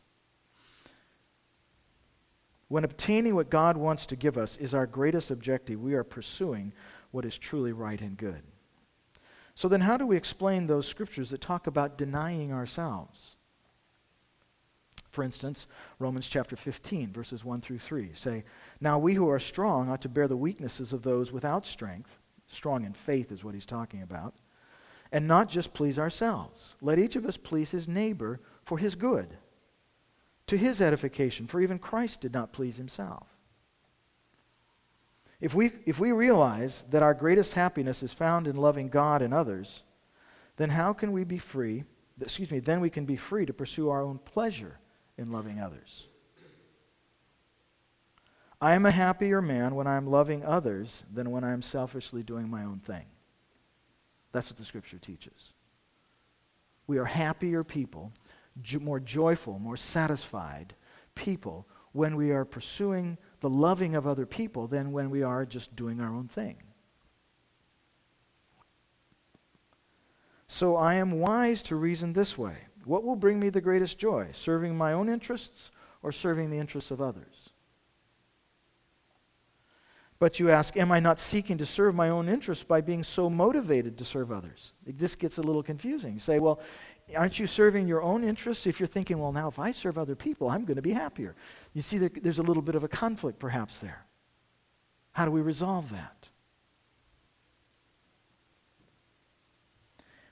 When 2.68 2.86
obtaining 2.86 3.36
what 3.36 3.50
God 3.50 3.76
wants 3.76 4.06
to 4.08 4.16
give 4.16 4.38
us 4.38 4.56
is 4.58 4.74
our 4.74 4.88
greatest 4.88 5.30
objective, 5.30 5.82
we 5.82 5.94
are 5.94 6.06
pursuing 6.06 6.72
what 7.12 7.26
is 7.26 7.38
truly 7.38 7.74
right 7.74 8.00
and 8.00 8.16
good. 8.16 8.42
So 9.56 9.68
then, 9.68 9.82
how 9.82 9.98
do 9.98 10.08
we 10.08 10.16
explain 10.16 10.68
those 10.68 10.88
scriptures 10.88 11.32
that 11.32 11.42
talk 11.42 11.68
about 11.68 11.98
denying 11.98 12.54
ourselves? 12.54 13.36
For 15.12 15.24
instance, 15.24 15.68
Romans 16.00 16.30
chapter 16.30 16.56
15, 16.56 17.12
verses 17.12 17.44
1 17.44 17.62
through 17.62 17.80
3 17.80 18.12
say, 18.14 18.46
Now 18.80 18.98
we 18.98 19.14
who 19.14 19.30
are 19.30 19.40
strong 19.40 19.90
ought 19.90 20.02
to 20.02 20.10
bear 20.10 20.28
the 20.28 20.38
weaknesses 20.38 20.94
of 20.94 21.04
those 21.04 21.34
without 21.34 21.66
strength. 21.66 22.18
Strong 22.48 22.86
in 22.86 22.94
faith 22.94 23.32
is 23.32 23.44
what 23.44 23.54
he's 23.54 23.66
talking 23.66 24.02
about. 24.02 24.36
And 25.12 25.28
not 25.28 25.50
just 25.50 25.74
please 25.74 26.00
ourselves. 26.00 26.76
Let 26.82 26.98
each 26.98 27.18
of 27.18 27.26
us 27.26 27.36
please 27.36 27.72
his 27.72 27.90
neighbor 27.90 28.40
for 28.64 28.78
his 28.78 28.96
good, 28.96 29.38
to 30.48 30.58
his 30.58 30.82
edification, 30.82 31.46
for 31.46 31.60
even 31.60 31.78
Christ 31.78 32.22
did 32.22 32.34
not 32.34 32.54
please 32.54 32.78
himself. 32.78 33.28
If 35.42 35.54
we, 35.54 35.72
if 35.86 36.00
we 36.00 36.14
realize 36.14 36.86
that 36.92 37.04
our 37.04 37.14
greatest 37.14 37.56
happiness 37.56 38.02
is 38.04 38.14
found 38.14 38.48
in 38.48 38.56
loving 38.56 38.88
God 38.88 39.22
and 39.22 39.34
others, 39.34 39.84
then 40.56 40.70
how 40.70 40.94
can 40.94 41.12
we 41.12 41.26
be 41.26 41.40
free? 41.40 41.84
Excuse 42.22 42.52
me, 42.52 42.60
then 42.60 42.80
we 42.80 42.90
can 42.90 43.06
be 43.06 43.18
free 43.18 43.46
to 43.46 43.54
pursue 43.54 43.90
our 43.90 44.02
own 44.02 44.18
pleasure 44.20 44.78
in 45.18 45.32
loving 45.32 45.60
others. 45.60 46.06
I 48.62 48.76
am 48.76 48.86
a 48.86 48.92
happier 48.92 49.42
man 49.42 49.74
when 49.74 49.88
I'm 49.88 50.06
loving 50.06 50.46
others 50.46 51.04
than 51.12 51.32
when 51.32 51.44
I'm 51.44 51.64
selfishly 51.64 52.22
doing 52.22 52.50
my 52.50 52.64
own 52.64 52.80
thing. 52.80 53.06
That's 54.32 54.50
what 54.50 54.58
the 54.58 54.66
scripture 54.66 55.00
teaches. 55.00 55.54
We 56.86 57.00
are 57.00 57.06
happier 57.06 57.64
people, 57.64 58.12
more 58.80 59.00
joyful, 59.00 59.58
more 59.60 59.78
satisfied 59.78 60.76
people 61.16 61.68
when 61.94 62.16
we 62.16 62.32
are 62.32 62.46
pursuing 62.46 63.18
the 63.40 63.50
loving 63.50 63.96
of 63.96 64.08
other 64.08 64.26
people 64.26 64.68
than 64.68 64.92
when 64.92 65.10
we 65.10 65.24
are 65.24 65.46
just 65.46 65.76
doing 65.76 66.00
our 66.00 66.14
own 66.14 66.28
thing. 66.28 66.58
So 70.48 70.76
I 70.76 70.96
am 70.96 71.20
wise 71.20 71.62
to 71.64 71.76
reason 71.76 72.14
this 72.14 72.38
way 72.38 72.68
What 72.86 73.04
will 73.04 73.16
bring 73.16 73.40
me 73.40 73.50
the 73.50 73.62
greatest 73.62 73.98
joy, 73.98 74.30
serving 74.32 74.78
my 74.78 74.94
own 74.94 75.10
interests 75.10 75.72
or 76.02 76.12
serving 76.12 76.50
the 76.50 76.58
interests 76.58 76.92
of 76.92 77.02
others? 77.02 77.50
But 80.22 80.40
you 80.40 80.52
ask, 80.52 80.78
Am 80.78 80.92
I 80.92 81.00
not 81.00 81.20
seeking 81.20 81.58
to 81.58 81.66
serve 81.66 81.96
my 81.96 82.10
own 82.10 82.30
interests 82.30 82.64
by 82.64 82.82
being 82.82 83.02
so 83.02 83.28
motivated 83.28 83.98
to 83.98 84.06
serve 84.06 84.32
others? 84.32 84.74
This 84.86 85.16
gets 85.16 85.40
a 85.40 85.42
little 85.42 85.64
confusing. 85.64 86.14
You 86.14 86.20
say, 86.20 86.38
Well, 86.38 86.60
aren't 87.18 87.40
you 87.40 87.48
serving 87.48 87.88
your 87.88 88.04
own 88.04 88.24
interests 88.24 88.68
if 88.68 88.80
you're 88.80 88.86
thinking, 88.86 89.18
Well, 89.18 89.32
now 89.32 89.48
if 89.48 89.58
I 89.58 89.72
serve 89.72 89.98
other 89.98 90.16
people, 90.16 90.48
I'm 90.48 90.64
going 90.64 90.76
to 90.76 90.82
be 90.84 90.92
happier? 90.92 91.36
You 91.74 91.82
see, 91.82 91.98
there, 91.98 92.12
there's 92.22 92.38
a 92.38 92.44
little 92.44 92.62
bit 92.62 92.76
of 92.76 92.84
a 92.84 92.88
conflict 92.88 93.40
perhaps 93.40 93.80
there. 93.80 94.06
How 95.12 95.26
do 95.26 95.32
we 95.32 95.42
resolve 95.42 95.90
that? 95.92 96.21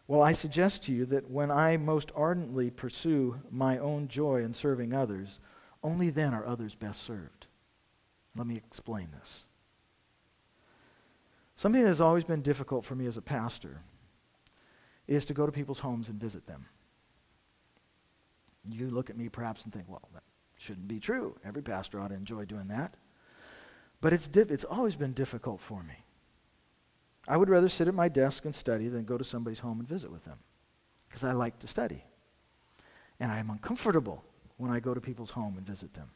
Well, 0.10 0.24
I 0.24 0.32
suggest 0.32 0.82
to 0.86 0.92
you 0.92 1.06
that 1.06 1.30
when 1.30 1.52
I 1.52 1.78
most 1.78 2.12
ardently 2.16 2.72
pursue 2.72 3.40
my 3.52 3.78
own 3.78 4.08
joy 4.08 4.42
in 4.42 4.56
serving 4.56 4.92
others, 4.92 5.40
only 5.84 6.10
then 6.10 6.34
are 6.34 6.48
others 6.48 6.74
best 6.74 7.04
served. 7.04 7.46
Let 8.36 8.48
me 8.48 8.56
explain 8.56 9.10
this. 9.12 9.46
Something 11.56 11.84
that 11.84 11.90
has 11.90 12.02
always 12.02 12.24
been 12.24 12.42
difficult 12.42 12.86
for 12.86 12.96
me 12.96 13.06
as 13.06 13.18
a 13.18 13.22
pastor 13.22 13.82
is 15.08 15.26
to 15.26 15.36
go 15.36 15.46
to 15.46 15.52
people's 15.52 15.78
homes 15.78 16.10
and 16.10 16.20
visit 16.20 16.48
them. 16.48 16.66
You 18.68 18.90
look 18.90 19.12
at 19.12 19.18
me 19.18 19.30
perhaps 19.30 19.64
and 19.64 19.72
think, 19.72 19.86
well, 19.88 20.10
that 20.16 20.24
shouldn't 20.58 20.88
be 20.88 21.00
true. 21.00 21.36
Every 21.46 21.62
pastor 21.62 22.00
ought 22.00 22.08
to 22.08 22.16
enjoy 22.16 22.46
doing 22.46 22.70
that. 22.70 22.96
But 24.02 24.14
it's, 24.14 24.28
it's 24.34 24.66
always 24.66 24.96
been 24.96 25.14
difficult 25.14 25.62
for 25.62 25.84
me. 25.84 26.04
I 27.28 27.38
would 27.38 27.50
rather 27.50 27.70
sit 27.70 27.88
at 27.88 27.94
my 27.94 28.10
desk 28.10 28.46
and 28.46 28.56
study 28.56 28.88
than 28.88 29.04
go 29.06 29.18
to 29.18 29.24
somebody's 29.24 29.60
home 29.60 29.80
and 29.80 29.88
visit 29.88 30.12
with 30.12 30.24
them 30.24 30.40
because 31.08 31.24
I 31.24 31.34
like 31.34 31.60
to 31.60 31.68
study. 31.68 32.04
And 33.20 33.32
I 33.32 33.40
am 33.40 33.50
uncomfortable 33.50 34.24
when 34.58 34.72
I 34.72 34.80
go 34.80 34.94
to 34.94 35.02
people's 35.02 35.32
home 35.32 35.58
and 35.58 35.66
visit 35.66 35.94
them. 35.94 36.12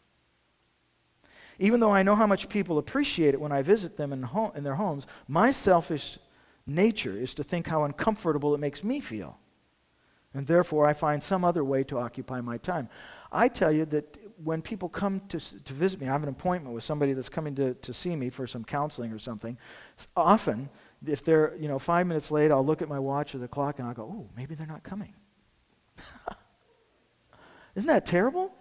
Even 1.60 1.80
though 1.80 1.92
I 1.92 2.04
know 2.04 2.16
how 2.16 2.28
much 2.28 2.50
people 2.50 2.78
appreciate 2.78 3.34
it 3.34 3.42
when 3.42 3.52
I 3.52 3.62
visit 3.62 3.98
them 3.98 4.12
in, 4.12 4.28
in 4.56 4.64
their 4.64 4.76
homes, 4.76 5.06
my 5.28 5.52
selfish 5.52 6.18
nature 6.66 7.16
is 7.16 7.34
to 7.36 7.44
think 7.44 7.68
how 7.68 7.84
uncomfortable 7.84 8.56
it 8.56 8.60
makes 8.60 8.84
me 8.84 9.00
feel. 9.00 9.38
And 10.34 10.48
therefore, 10.48 10.88
I 10.88 10.94
find 10.94 11.22
some 11.22 11.46
other 11.46 11.64
way 11.64 11.84
to 11.84 12.00
occupy 12.00 12.42
my 12.42 12.58
time. 12.58 12.90
I 13.32 13.48
tell 13.48 13.72
you 13.72 13.86
that 13.86 14.18
when 14.44 14.62
people 14.62 14.90
come 14.90 15.22
to, 15.30 15.40
to 15.40 15.74
visit 15.74 16.02
me, 16.02 16.08
I 16.08 16.12
have 16.12 16.24
an 16.24 16.30
appointment 16.30 16.74
with 16.74 16.84
somebody 16.84 17.14
that's 17.14 17.30
coming 17.30 17.54
to, 17.56 17.76
to 17.76 17.94
see 17.94 18.16
me 18.16 18.30
for 18.30 18.48
some 18.48 18.64
counseling 18.64 19.12
or 19.12 19.20
something. 19.20 19.58
Often, 20.16 20.70
if 21.06 21.24
they're 21.24 21.56
you 21.58 21.68
know 21.68 21.80
five 21.80 22.08
minutes 22.08 22.32
late, 22.32 22.52
I'll 22.52 22.66
look 22.66 22.82
at 22.82 22.90
my 22.90 23.00
watch 23.00 23.36
or 23.36 23.38
the 23.38 23.48
clock 23.48 23.80
and 23.80 23.88
I'll 23.88 23.94
go, 23.94 24.04
oh, 24.04 24.30
maybe 24.36 24.56
they're 24.56 24.68
not 24.68 24.84
coming. 24.84 25.14
Isn't 27.76 27.88
that 27.88 28.06
terrible? 28.06 28.54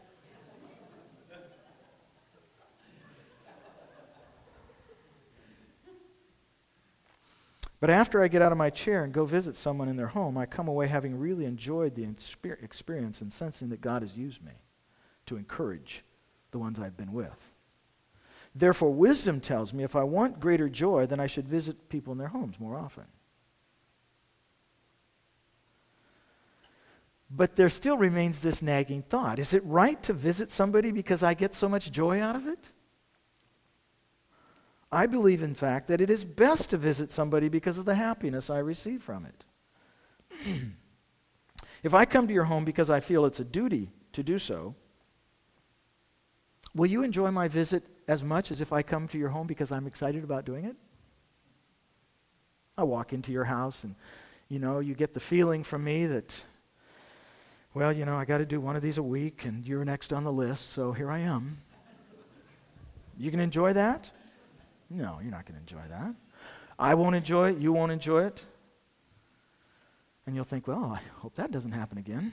But 7.83 7.91
after 7.91 8.23
I 8.23 8.29
get 8.29 8.43
out 8.43 8.53
of 8.53 8.59
my 8.59 8.71
chair 8.71 9.03
and 9.03 9.13
go 9.13 9.25
visit 9.25 9.57
someone 9.57 9.89
in 9.89 9.97
their 9.97 10.07
home, 10.07 10.39
I 10.39 10.47
come 10.47 10.69
away 10.69 10.87
having 10.87 11.19
really 11.19 11.45
enjoyed 11.45 11.97
the 11.97 12.07
experience 12.63 13.21
and 13.21 13.33
sensing 13.33 13.71
that 13.71 13.81
God 13.81 14.03
has 14.03 14.17
used 14.17 14.41
me 14.45 14.53
to 15.27 15.37
encourage 15.37 16.05
the 16.53 16.61
ones 16.61 16.79
I've 16.79 16.97
been 16.97 17.13
with. 17.13 17.52
Therefore, 18.55 18.93
wisdom 18.93 19.41
tells 19.41 19.73
me 19.73 19.83
if 19.83 19.97
I 19.97 20.05
want 20.05 20.41
greater 20.41 20.69
joy, 20.69 21.07
then 21.07 21.21
I 21.21 21.27
should 21.27 21.49
visit 21.49 21.89
people 21.89 22.13
in 22.13 22.19
their 22.19 22.29
homes 22.29 22.61
more 22.61 22.77
often. 22.77 23.05
But 27.35 27.57
there 27.57 27.71
still 27.71 27.97
remains 27.97 28.41
this 28.41 28.61
nagging 28.61 29.03
thought 29.03 29.39
is 29.39 29.55
it 29.55 29.65
right 29.65 30.03
to 30.03 30.13
visit 30.13 30.51
somebody 30.51 30.93
because 30.93 31.23
I 31.23 31.33
get 31.33 31.55
so 31.55 31.69
much 31.69 31.91
joy 31.91 32.21
out 32.21 32.37
of 32.37 32.47
it? 32.47 32.71
I 34.95 35.07
believe, 35.07 35.43
in 35.43 35.55
fact, 35.55 35.89
that 35.89 36.03
it 36.03 36.11
is 36.11 36.23
best 36.23 36.69
to 36.71 36.77
visit 36.77 37.11
somebody 37.11 37.49
because 37.49 37.79
of 37.79 37.87
the 37.87 37.95
happiness 37.95 38.51
I 38.51 38.59
receive 38.59 39.03
from 39.03 39.25
it. 39.25 39.45
if 41.83 41.95
I 41.95 42.05
come 42.05 42.29
to 42.29 42.35
your 42.35 42.45
home 42.45 42.67
because 42.67 42.91
I 42.91 43.01
feel 43.01 43.25
it's 43.25 43.41
a 43.41 43.45
duty 43.45 43.91
to 44.13 44.23
do 44.23 44.39
so, 44.39 44.75
will 46.75 46.91
you 46.91 47.03
enjoy 47.03 47.31
my 47.31 47.49
visit 47.49 47.85
as 48.09 48.25
much 48.25 48.51
as 48.51 48.61
if 48.61 48.73
I 48.73 48.83
come 48.83 49.09
to 49.09 49.19
your 49.19 49.29
home 49.29 49.47
because 49.47 49.73
I'm 49.73 49.87
excited 49.87 50.25
about 50.25 50.45
doing 50.45 50.65
it? 50.65 50.77
I 52.77 52.85
walk 52.85 53.13
into 53.13 53.33
your 53.33 53.45
house 53.45 53.85
and, 53.85 53.95
you 54.49 54.59
know, 54.59 54.81
you 54.81 54.95
get 54.95 55.15
the 55.15 55.21
feeling 55.21 55.63
from 55.63 55.85
me 55.85 56.07
that, 56.07 56.43
well, 57.75 57.93
you 57.93 58.05
know, 58.05 58.17
I 58.17 58.25
got 58.25 58.39
to 58.39 58.47
do 58.47 58.61
one 58.61 58.77
of 58.77 58.83
these 58.83 58.99
a 58.99 59.03
week 59.03 59.45
and 59.45 59.67
you're 59.67 59.85
next 59.85 60.13
on 60.13 60.25
the 60.25 60.33
list, 60.33 60.71
so 60.71 60.93
here 60.93 61.11
I 61.11 61.19
am. 61.19 61.59
You 63.19 63.31
can 63.31 63.41
enjoy 63.41 63.75
that? 63.75 64.11
No, 64.91 65.19
you're 65.23 65.31
not 65.31 65.47
going 65.47 65.55
to 65.55 65.61
enjoy 65.61 65.87
that. 65.89 66.15
I 66.79 66.95
won't 66.95 67.15
enjoy 67.15 67.51
it. 67.51 67.59
You 67.59 67.73
won't 67.73 67.93
enjoy 67.93 68.25
it. 68.25 68.45
And 70.27 70.35
you'll 70.35 70.45
think, 70.45 70.67
well, 70.67 70.85
I 70.85 71.01
hope 71.21 71.35
that 71.35 71.51
doesn't 71.51 71.73
happen 71.73 71.99
again. 71.99 72.33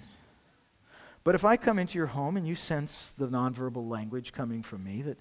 But 1.23 1.35
if 1.35 1.43
I 1.43 1.57
come 1.57 1.79
into 1.79 1.97
your 1.97 2.07
home 2.07 2.37
and 2.37 2.47
you 2.47 2.55
sense 2.55 3.11
the 3.11 3.27
nonverbal 3.27 3.87
language 3.89 4.31
coming 4.31 4.63
from 4.63 4.83
me 4.83 5.01
that 5.03 5.17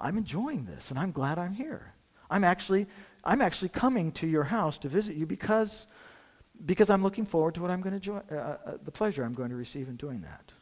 I'm 0.00 0.16
enjoying 0.16 0.64
this 0.64 0.90
and 0.90 0.98
I'm 0.98 1.12
glad 1.12 1.38
I'm 1.38 1.52
here. 1.52 1.94
I'm 2.30 2.44
actually, 2.44 2.86
I'm 3.24 3.42
actually 3.42 3.68
coming 3.68 4.12
to 4.12 4.26
your 4.26 4.44
house 4.44 4.78
to 4.78 4.88
visit 4.88 5.16
you 5.16 5.26
because, 5.26 5.86
because 6.64 6.88
I'm 6.88 7.02
looking 7.02 7.26
forward 7.26 7.54
to 7.56 7.62
what 7.62 7.70
I'm 7.70 7.80
going 7.80 7.92
to 7.92 7.96
enjoy, 7.96 8.20
uh, 8.30 8.34
uh, 8.34 8.56
the 8.82 8.92
pleasure 8.92 9.24
I'm 9.24 9.34
going 9.34 9.50
to 9.50 9.56
receive 9.56 9.88
in 9.88 9.96
doing 9.96 10.22
that. 10.22 10.52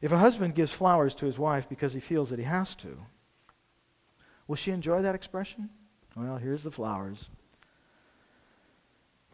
If 0.00 0.12
a 0.12 0.18
husband 0.18 0.54
gives 0.54 0.72
flowers 0.72 1.14
to 1.16 1.26
his 1.26 1.38
wife 1.38 1.68
because 1.68 1.94
he 1.94 2.00
feels 2.00 2.30
that 2.30 2.38
he 2.38 2.44
has 2.44 2.74
to, 2.76 2.98
will 4.46 4.56
she 4.56 4.70
enjoy 4.70 5.02
that 5.02 5.14
expression? 5.14 5.70
Well, 6.16 6.36
here's 6.36 6.62
the 6.62 6.70
flowers. 6.70 7.30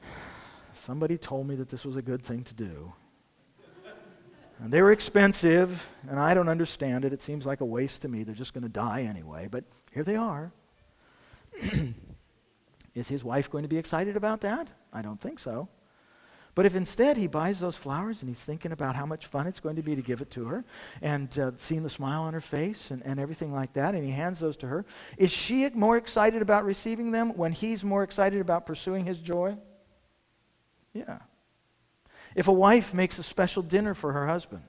Somebody 0.72 1.18
told 1.18 1.48
me 1.48 1.56
that 1.56 1.68
this 1.68 1.84
was 1.84 1.96
a 1.96 2.02
good 2.02 2.22
thing 2.22 2.44
to 2.44 2.54
do. 2.54 2.92
And 4.62 4.70
they 4.70 4.82
were 4.82 4.92
expensive, 4.92 5.88
and 6.08 6.20
I 6.20 6.34
don't 6.34 6.48
understand 6.48 7.06
it. 7.06 7.14
It 7.14 7.22
seems 7.22 7.46
like 7.46 7.62
a 7.62 7.64
waste 7.64 8.02
to 8.02 8.08
me. 8.08 8.24
They're 8.24 8.34
just 8.34 8.52
going 8.52 8.62
to 8.62 8.68
die 8.68 9.02
anyway, 9.02 9.48
but 9.50 9.64
here 9.90 10.04
they 10.04 10.16
are. 10.16 10.52
Is 12.94 13.08
his 13.08 13.24
wife 13.24 13.50
going 13.50 13.62
to 13.62 13.68
be 13.68 13.78
excited 13.78 14.16
about 14.16 14.42
that? 14.42 14.70
I 14.92 15.00
don't 15.00 15.20
think 15.20 15.38
so. 15.38 15.68
But 16.54 16.66
if 16.66 16.74
instead 16.74 17.16
he 17.16 17.26
buys 17.26 17.60
those 17.60 17.76
flowers 17.76 18.20
and 18.20 18.28
he's 18.28 18.42
thinking 18.42 18.72
about 18.72 18.96
how 18.96 19.06
much 19.06 19.26
fun 19.26 19.46
it's 19.46 19.60
going 19.60 19.76
to 19.76 19.82
be 19.82 19.96
to 19.96 20.02
give 20.02 20.20
it 20.20 20.30
to 20.32 20.44
her 20.46 20.64
and 21.00 21.38
uh, 21.38 21.52
seeing 21.54 21.82
the 21.82 21.88
smile 21.88 22.22
on 22.22 22.34
her 22.34 22.40
face 22.40 22.90
and, 22.90 23.02
and 23.06 23.18
everything 23.18 23.54
like 23.54 23.72
that, 23.74 23.94
and 23.94 24.04
he 24.04 24.10
hands 24.10 24.40
those 24.40 24.58
to 24.58 24.66
her, 24.66 24.84
is 25.16 25.30
she 25.30 25.68
more 25.70 25.96
excited 25.96 26.42
about 26.42 26.64
receiving 26.64 27.12
them 27.12 27.30
when 27.36 27.52
he's 27.52 27.82
more 27.82 28.02
excited 28.02 28.40
about 28.40 28.66
pursuing 28.66 29.06
his 29.06 29.20
joy? 29.20 29.56
Yeah. 30.92 31.20
If 32.34 32.48
a 32.48 32.52
wife 32.52 32.94
makes 32.94 33.18
a 33.18 33.22
special 33.22 33.62
dinner 33.62 33.94
for 33.94 34.12
her 34.12 34.26
husband, 34.26 34.62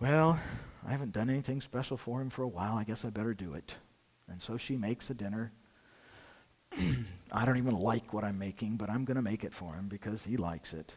well, 0.00 0.38
I 0.86 0.90
haven't 0.90 1.12
done 1.12 1.30
anything 1.30 1.60
special 1.60 1.96
for 1.96 2.20
him 2.20 2.30
for 2.30 2.42
a 2.42 2.48
while. 2.48 2.76
I 2.76 2.84
guess 2.84 3.04
I 3.04 3.10
better 3.10 3.34
do 3.34 3.54
it. 3.54 3.74
And 4.28 4.40
so 4.40 4.56
she 4.56 4.76
makes 4.76 5.10
a 5.10 5.14
dinner. 5.14 5.52
I 7.32 7.44
don't 7.44 7.58
even 7.58 7.74
like 7.74 8.12
what 8.12 8.24
I'm 8.24 8.38
making, 8.38 8.76
but 8.76 8.90
I'm 8.90 9.04
going 9.04 9.16
to 9.16 9.22
make 9.22 9.44
it 9.44 9.54
for 9.54 9.74
him 9.74 9.88
because 9.88 10.24
he 10.24 10.36
likes 10.36 10.72
it. 10.72 10.94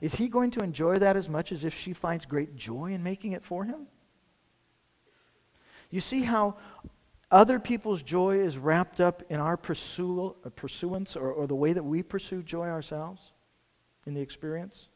Is 0.00 0.14
he 0.14 0.28
going 0.28 0.50
to 0.52 0.60
enjoy 0.60 0.98
that 0.98 1.16
as 1.16 1.28
much 1.28 1.50
as 1.50 1.64
if 1.64 1.74
she 1.74 1.92
finds 1.92 2.24
great 2.24 2.54
joy 2.54 2.92
in 2.92 3.02
making 3.02 3.32
it 3.32 3.44
for 3.44 3.64
him? 3.64 3.86
You 5.90 6.00
see 6.00 6.22
how 6.22 6.56
other 7.30 7.58
people's 7.58 8.02
joy 8.02 8.36
is 8.36 8.58
wrapped 8.58 9.00
up 9.00 9.22
in 9.28 9.40
our 9.40 9.54
uh, 9.54 10.50
pursuance 10.54 11.16
or, 11.16 11.32
or 11.32 11.46
the 11.46 11.54
way 11.54 11.72
that 11.72 11.82
we 11.82 12.02
pursue 12.02 12.42
joy 12.42 12.68
ourselves 12.68 13.32
in 14.08 14.14
the 14.14 14.20
experience? 14.20 14.88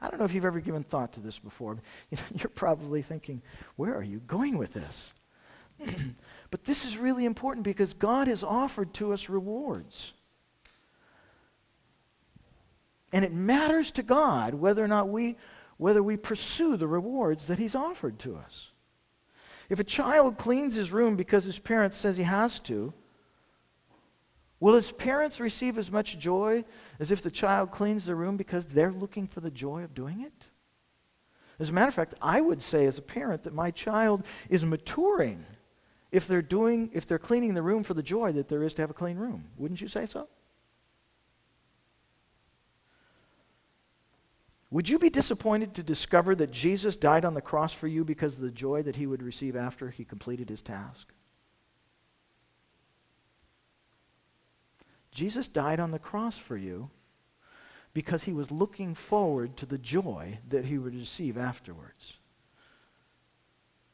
I 0.00 0.08
don't 0.08 0.18
know 0.18 0.24
if 0.24 0.34
you've 0.34 0.44
ever 0.44 0.60
given 0.60 0.84
thought 0.84 1.12
to 1.14 1.20
this 1.20 1.38
before. 1.38 1.78
You're 2.10 2.50
probably 2.50 3.02
thinking, 3.02 3.42
where 3.76 3.94
are 3.94 4.02
you 4.02 4.20
going 4.20 4.58
with 4.58 4.72
this? 4.72 5.12
but 6.50 6.64
this 6.64 6.84
is 6.84 6.98
really 6.98 7.24
important 7.24 7.64
because 7.64 7.94
God 7.94 8.28
has 8.28 8.44
offered 8.44 8.94
to 8.94 9.12
us 9.12 9.28
rewards. 9.28 10.12
And 13.12 13.24
it 13.24 13.32
matters 13.32 13.90
to 13.92 14.02
God 14.02 14.54
whether 14.54 14.84
or 14.84 14.88
not 14.88 15.08
we 15.08 15.36
whether 15.78 16.02
we 16.02 16.16
pursue 16.16 16.76
the 16.76 16.88
rewards 16.88 17.46
that 17.46 17.60
he's 17.60 17.76
offered 17.76 18.18
to 18.18 18.34
us. 18.34 18.72
If 19.70 19.78
a 19.78 19.84
child 19.84 20.36
cleans 20.36 20.74
his 20.74 20.90
room 20.90 21.14
because 21.14 21.44
his 21.44 21.60
parents 21.60 21.96
says 21.96 22.16
he 22.16 22.24
has 22.24 22.58
to, 22.60 22.92
will 24.60 24.74
his 24.74 24.90
parents 24.90 25.40
receive 25.40 25.78
as 25.78 25.90
much 25.90 26.18
joy 26.18 26.64
as 26.98 27.10
if 27.10 27.22
the 27.22 27.30
child 27.30 27.70
cleans 27.70 28.06
the 28.06 28.14
room 28.14 28.36
because 28.36 28.66
they're 28.66 28.92
looking 28.92 29.26
for 29.26 29.40
the 29.40 29.50
joy 29.50 29.84
of 29.84 29.94
doing 29.94 30.20
it? 30.20 30.50
As 31.58 31.70
a 31.70 31.72
matter 31.72 31.88
of 31.88 31.94
fact, 31.94 32.14
I 32.22 32.40
would 32.40 32.62
say 32.62 32.86
as 32.86 32.98
a 32.98 33.02
parent 33.02 33.44
that 33.44 33.54
my 33.54 33.70
child 33.70 34.24
is 34.48 34.64
maturing 34.64 35.44
if 36.10 36.26
they're 36.26 36.42
doing 36.42 36.90
if 36.92 37.06
they're 37.06 37.18
cleaning 37.18 37.54
the 37.54 37.62
room 37.62 37.82
for 37.82 37.94
the 37.94 38.02
joy 38.02 38.32
that 38.32 38.48
there 38.48 38.62
is 38.62 38.74
to 38.74 38.82
have 38.82 38.90
a 38.90 38.94
clean 38.94 39.16
room. 39.16 39.44
Wouldn't 39.56 39.80
you 39.80 39.88
say 39.88 40.06
so? 40.06 40.28
Would 44.70 44.88
you 44.88 44.98
be 44.98 45.08
disappointed 45.08 45.74
to 45.74 45.82
discover 45.82 46.34
that 46.34 46.50
Jesus 46.50 46.94
died 46.94 47.24
on 47.24 47.34
the 47.34 47.40
cross 47.40 47.72
for 47.72 47.86
you 47.86 48.04
because 48.04 48.34
of 48.34 48.42
the 48.42 48.50
joy 48.50 48.82
that 48.82 48.96
he 48.96 49.06
would 49.06 49.22
receive 49.22 49.56
after 49.56 49.88
he 49.88 50.04
completed 50.04 50.50
his 50.50 50.60
task? 50.60 51.12
Jesus 55.18 55.48
died 55.48 55.80
on 55.80 55.90
the 55.90 55.98
cross 55.98 56.38
for 56.38 56.56
you 56.56 56.90
because 57.92 58.24
he 58.24 58.32
was 58.32 58.50
looking 58.50 58.94
forward 58.94 59.56
to 59.56 59.66
the 59.66 59.78
joy 59.78 60.38
that 60.48 60.64
he 60.64 60.78
would 60.78 60.94
receive 60.94 61.36
afterwards. 61.36 62.18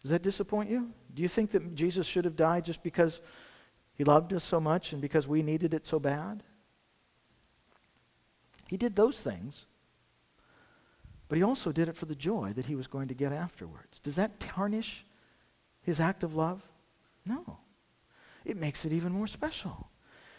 Does 0.03 0.11
that 0.11 0.23
disappoint 0.23 0.69
you? 0.69 0.91
Do 1.15 1.23
you 1.23 1.29
think 1.29 1.51
that 1.53 1.75
Jesus 1.75 2.07
should 2.07 2.27
have 2.27 2.37
died 2.37 2.67
just 2.67 2.83
because 2.83 3.23
he 3.95 4.05
loved 4.05 4.33
us 4.35 4.45
so 4.45 4.61
much 4.61 4.93
and 4.93 5.01
because 5.01 5.27
we 5.27 5.43
needed 5.43 5.73
it 5.73 5.87
so 5.87 5.99
bad? 5.99 6.43
He 8.69 8.77
did 8.77 8.95
those 8.95 9.19
things 9.19 9.67
but 11.29 11.39
he 11.39 11.43
also 11.43 11.73
did 11.73 11.89
it 11.89 11.97
for 11.97 12.07
the 12.07 12.15
joy 12.15 12.53
that 12.55 12.67
he 12.67 12.77
was 12.77 12.87
going 12.87 13.09
to 13.09 13.15
get 13.15 13.33
afterwards. 13.33 13.99
Does 14.01 14.17
that 14.17 14.39
tarnish 14.39 15.05
his 15.83 15.99
act 16.01 16.23
of 16.23 16.35
love? 16.35 16.63
No. 17.27 17.59
It 18.45 18.57
makes 18.57 18.85
it 18.85 18.93
even 18.93 19.13
more 19.13 19.27
special. 19.27 19.89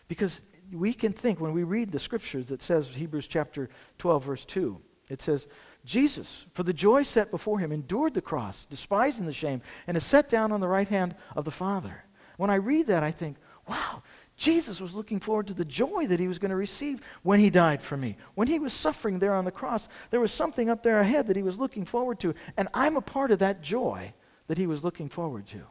Because 0.07 0.41
we 0.71 0.93
can 0.93 1.13
think 1.13 1.39
when 1.39 1.53
we 1.53 1.63
read 1.63 1.91
the 1.91 1.99
scriptures 1.99 2.47
that 2.47 2.61
says 2.61 2.89
Hebrews 2.89 3.27
chapter 3.27 3.69
12 3.97 4.23
verse 4.23 4.45
2, 4.45 4.79
it 5.09 5.21
says, 5.21 5.47
Jesus, 5.85 6.47
for 6.53 6.63
the 6.63 6.73
joy 6.73 7.03
set 7.03 7.29
before 7.29 7.59
him, 7.59 7.71
endured 7.71 8.15
the 8.15 8.21
cross, 8.21 8.65
despising 8.65 9.25
the 9.25 9.33
shame, 9.33 9.61
and 9.85 9.95
is 9.95 10.03
set 10.03 10.29
down 10.29 10.51
on 10.51 10.59
the 10.59 10.67
right 10.67 10.87
hand 10.87 11.15
of 11.35 11.45
the 11.45 11.51
Father. 11.51 12.03
When 12.37 12.49
I 12.49 12.55
read 12.55 12.87
that, 12.87 13.03
I 13.03 13.11
think, 13.11 13.37
wow, 13.69 14.01
Jesus 14.35 14.81
was 14.81 14.95
looking 14.95 15.19
forward 15.19 15.47
to 15.47 15.53
the 15.53 15.63
joy 15.63 16.07
that 16.07 16.19
he 16.19 16.27
was 16.27 16.39
going 16.39 16.49
to 16.49 16.55
receive 16.55 17.01
when 17.23 17.39
he 17.39 17.49
died 17.49 17.81
for 17.81 17.95
me. 17.95 18.17
When 18.33 18.47
he 18.47 18.59
was 18.59 18.73
suffering 18.73 19.19
there 19.19 19.35
on 19.35 19.45
the 19.45 19.51
cross, 19.51 19.87
there 20.09 20.19
was 20.19 20.31
something 20.31 20.69
up 20.69 20.83
there 20.83 20.99
ahead 20.99 21.27
that 21.27 21.37
he 21.37 21.43
was 21.43 21.59
looking 21.59 21.85
forward 21.85 22.19
to. 22.21 22.33
And 22.57 22.67
I'm 22.73 22.97
a 22.97 23.01
part 23.01 23.31
of 23.31 23.39
that 23.39 23.61
joy 23.61 24.13
that 24.47 24.57
he 24.57 24.67
was 24.67 24.83
looking 24.83 25.07
forward 25.07 25.45
to. 25.47 25.61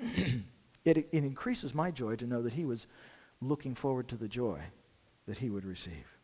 it, 0.84 0.96
it 0.96 1.08
increases 1.12 1.74
my 1.74 1.90
joy 1.90 2.16
to 2.16 2.26
know 2.26 2.42
that 2.42 2.52
he 2.52 2.64
was 2.64 2.86
looking 3.42 3.74
forward 3.74 4.08
to 4.08 4.16
the 4.16 4.28
joy 4.28 4.60
that 5.26 5.38
he 5.38 5.50
would 5.50 5.64
receive. 5.64 6.18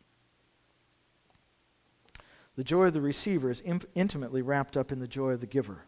The 2.55 2.63
joy 2.63 2.87
of 2.87 2.93
the 2.93 3.01
receiver 3.01 3.49
is 3.49 3.61
imp- 3.61 3.89
intimately 3.95 4.41
wrapped 4.41 4.75
up 4.75 4.91
in 4.91 4.99
the 4.99 5.07
joy 5.07 5.31
of 5.31 5.41
the 5.41 5.47
giver, 5.47 5.85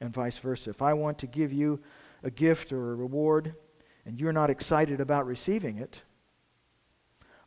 and 0.00 0.12
vice 0.12 0.38
versa. 0.38 0.70
If 0.70 0.82
I 0.82 0.92
want 0.92 1.18
to 1.18 1.26
give 1.26 1.52
you 1.52 1.80
a 2.22 2.30
gift 2.30 2.72
or 2.72 2.92
a 2.92 2.94
reward, 2.94 3.54
and 4.04 4.20
you're 4.20 4.32
not 4.32 4.50
excited 4.50 5.00
about 5.00 5.26
receiving 5.26 5.78
it, 5.78 6.02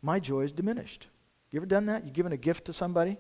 my 0.01 0.19
joy 0.19 0.41
is 0.41 0.51
diminished. 0.51 1.08
You 1.51 1.60
ever 1.60 1.65
done 1.65 1.86
that? 1.86 2.03
You've 2.03 2.13
given 2.13 2.32
a 2.32 2.38
gift 2.38 2.65
to 2.65 2.73
somebody, 2.73 3.17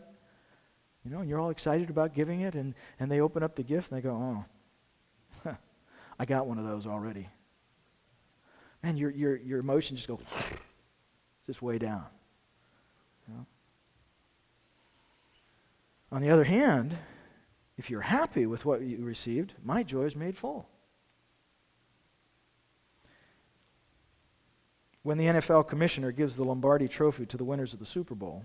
you 1.03 1.11
know, 1.11 1.19
and 1.19 1.29
you're 1.29 1.39
all 1.39 1.49
excited 1.49 1.89
about 1.89 2.13
giving 2.13 2.41
it, 2.41 2.55
and, 2.55 2.73
and 2.99 3.11
they 3.11 3.21
open 3.21 3.43
up 3.43 3.55
the 3.55 3.63
gift 3.63 3.91
and 3.91 3.97
they 3.97 4.01
go, 4.01 4.45
oh, 5.45 5.55
I 6.19 6.25
got 6.25 6.47
one 6.47 6.57
of 6.57 6.65
those 6.65 6.87
already. 6.87 7.29
Man, 8.87 8.95
your, 8.95 9.09
your, 9.09 9.35
your 9.35 9.59
emotions 9.59 9.99
just 9.99 10.07
go 10.07 10.17
just 11.45 11.61
way 11.61 11.77
down. 11.77 12.05
You 13.27 13.33
know? 13.33 13.45
On 16.13 16.21
the 16.21 16.29
other 16.29 16.45
hand, 16.45 16.97
if 17.77 17.89
you're 17.89 17.99
happy 17.99 18.45
with 18.45 18.63
what 18.63 18.79
you 18.79 19.03
received, 19.03 19.55
my 19.61 19.83
joy 19.83 20.03
is 20.03 20.15
made 20.15 20.37
full. 20.37 20.69
when 25.03 25.17
the 25.17 25.25
NFL 25.25 25.67
commissioner 25.67 26.11
gives 26.11 26.35
the 26.35 26.43
Lombardi 26.43 26.89
trophy 26.89 27.25
to 27.25 27.37
the 27.37 27.45
winners 27.45 27.71
of 27.71 27.79
the 27.79 27.85
Super 27.85 28.13
Bowl. 28.13 28.43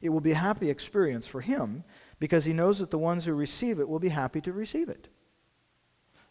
It 0.00 0.08
will 0.08 0.22
be 0.22 0.32
a 0.32 0.36
happy 0.36 0.70
experience 0.70 1.26
for 1.26 1.42
him 1.42 1.84
because 2.18 2.46
he 2.46 2.54
knows 2.54 2.78
that 2.78 2.90
the 2.90 2.98
ones 2.98 3.26
who 3.26 3.34
receive 3.34 3.78
it 3.78 3.88
will 3.88 3.98
be 3.98 4.08
happy 4.08 4.40
to 4.40 4.52
receive 4.52 4.88
it. 4.88 5.08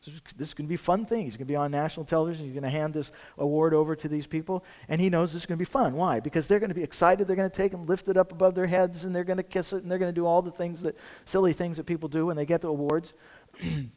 This 0.05 0.49
is 0.49 0.53
going 0.53 0.65
to 0.65 0.69
be 0.69 0.75
a 0.75 0.77
fun 0.77 1.05
thing. 1.05 1.25
He's 1.25 1.37
going 1.37 1.47
to 1.47 1.51
be 1.51 1.55
on 1.55 1.71
national 1.71 2.05
television. 2.05 2.45
He's 2.45 2.53
going 2.53 2.63
to 2.63 2.69
hand 2.69 2.93
this 2.93 3.11
award 3.37 3.73
over 3.73 3.95
to 3.95 4.07
these 4.07 4.27
people, 4.27 4.63
and 4.87 5.01
he 5.01 5.09
knows 5.09 5.33
this 5.33 5.43
is 5.43 5.45
going 5.45 5.57
to 5.57 5.61
be 5.61 5.69
fun. 5.69 5.93
Why? 5.95 6.19
Because 6.19 6.47
they're 6.47 6.59
going 6.59 6.69
to 6.69 6.75
be 6.75 6.83
excited. 6.83 7.27
They're 7.27 7.35
going 7.35 7.49
to 7.49 7.55
take 7.55 7.73
and 7.73 7.87
lift 7.87 8.07
it 8.07 8.17
up 8.17 8.31
above 8.31 8.55
their 8.55 8.67
heads, 8.67 9.05
and 9.05 9.15
they're 9.15 9.23
going 9.23 9.37
to 9.37 9.43
kiss 9.43 9.73
it, 9.73 9.83
and 9.83 9.91
they're 9.91 9.99
going 9.99 10.13
to 10.13 10.19
do 10.19 10.25
all 10.25 10.41
the 10.41 10.51
things 10.51 10.81
that 10.81 10.97
silly 11.25 11.53
things 11.53 11.77
that 11.77 11.85
people 11.85 12.09
do 12.09 12.27
when 12.27 12.37
they 12.37 12.45
get 12.45 12.61
the 12.61 12.69
awards, 12.69 13.13
and 13.61 13.91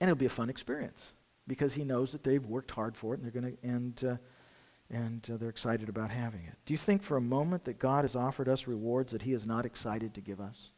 it'll 0.00 0.14
be 0.14 0.26
a 0.26 0.30
fun 0.30 0.50
experience 0.50 1.12
because 1.46 1.74
he 1.74 1.84
knows 1.84 2.12
that 2.12 2.24
they've 2.24 2.46
worked 2.46 2.70
hard 2.70 2.96
for 2.96 3.14
it 3.14 3.20
and 3.20 3.24
they're 3.24 3.40
going 3.40 3.56
to 3.56 3.68
and 3.68 4.04
uh, 4.04 4.16
and 4.90 5.28
uh, 5.32 5.36
they're 5.36 5.48
excited 5.48 5.88
about 5.88 6.10
having 6.10 6.44
it. 6.44 6.56
Do 6.66 6.74
you 6.74 6.78
think 6.78 7.02
for 7.02 7.16
a 7.16 7.20
moment 7.20 7.64
that 7.64 7.78
God 7.78 8.04
has 8.04 8.14
offered 8.14 8.48
us 8.48 8.66
rewards 8.66 9.12
that 9.12 9.22
he 9.22 9.32
is 9.32 9.46
not 9.46 9.64
excited 9.64 10.14
to 10.14 10.20
give 10.20 10.40
us? 10.40 10.70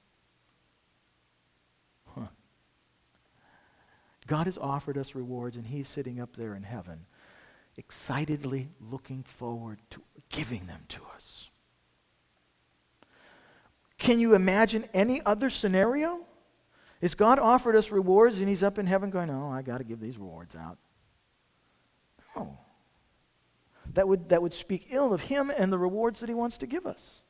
God 4.26 4.46
has 4.46 4.58
offered 4.58 4.98
us 4.98 5.14
rewards 5.14 5.56
and 5.56 5.66
he's 5.66 5.88
sitting 5.88 6.20
up 6.20 6.36
there 6.36 6.54
in 6.54 6.62
heaven 6.62 7.06
excitedly 7.76 8.70
looking 8.80 9.22
forward 9.22 9.78
to 9.90 10.02
giving 10.28 10.66
them 10.66 10.80
to 10.88 11.00
us. 11.14 11.50
Can 13.98 14.18
you 14.18 14.34
imagine 14.34 14.88
any 14.94 15.20
other 15.24 15.50
scenario? 15.50 16.20
Is 17.00 17.14
God 17.14 17.38
offered 17.38 17.76
us 17.76 17.90
rewards 17.90 18.38
and 18.38 18.48
he's 18.48 18.62
up 18.62 18.78
in 18.78 18.86
heaven 18.86 19.10
going, 19.10 19.30
oh, 19.30 19.50
I 19.50 19.62
got 19.62 19.78
to 19.78 19.84
give 19.84 20.00
these 20.00 20.18
rewards 20.18 20.54
out? 20.54 20.78
No. 22.34 22.58
That 23.92 24.08
would, 24.08 24.30
that 24.30 24.42
would 24.42 24.54
speak 24.54 24.88
ill 24.90 25.12
of 25.12 25.22
him 25.22 25.50
and 25.50 25.72
the 25.72 25.78
rewards 25.78 26.20
that 26.20 26.28
he 26.28 26.34
wants 26.34 26.58
to 26.58 26.66
give 26.66 26.86
us. 26.86 27.24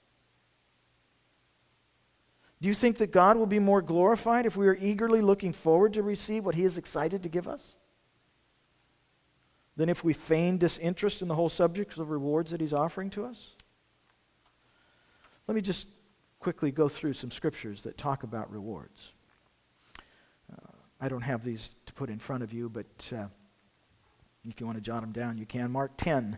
Do 2.66 2.70
you 2.70 2.74
think 2.74 2.98
that 2.98 3.12
God 3.12 3.36
will 3.36 3.46
be 3.46 3.60
more 3.60 3.80
glorified 3.80 4.44
if 4.44 4.56
we 4.56 4.66
are 4.66 4.76
eagerly 4.80 5.20
looking 5.20 5.52
forward 5.52 5.92
to 5.92 6.02
receive 6.02 6.44
what 6.44 6.56
he 6.56 6.64
is 6.64 6.76
excited 6.76 7.22
to 7.22 7.28
give 7.28 7.46
us? 7.46 7.76
Than 9.76 9.88
if 9.88 10.02
we 10.02 10.12
feign 10.12 10.58
disinterest 10.58 11.22
in 11.22 11.28
the 11.28 11.36
whole 11.36 11.48
subject 11.48 11.96
of 11.96 12.10
rewards 12.10 12.50
that 12.50 12.60
he's 12.60 12.72
offering 12.72 13.08
to 13.10 13.24
us? 13.24 13.52
Let 15.46 15.54
me 15.54 15.60
just 15.60 15.86
quickly 16.40 16.72
go 16.72 16.88
through 16.88 17.12
some 17.12 17.30
scriptures 17.30 17.84
that 17.84 17.96
talk 17.96 18.24
about 18.24 18.50
rewards. 18.50 19.12
I 21.00 21.08
don't 21.08 21.22
have 21.22 21.44
these 21.44 21.76
to 21.86 21.92
put 21.92 22.10
in 22.10 22.18
front 22.18 22.42
of 22.42 22.52
you, 22.52 22.68
but 22.68 23.12
uh, 23.16 23.26
if 24.44 24.58
you 24.58 24.66
want 24.66 24.76
to 24.76 24.82
jot 24.82 25.02
them 25.02 25.12
down, 25.12 25.38
you 25.38 25.46
can. 25.46 25.70
Mark 25.70 25.92
10, 25.98 26.36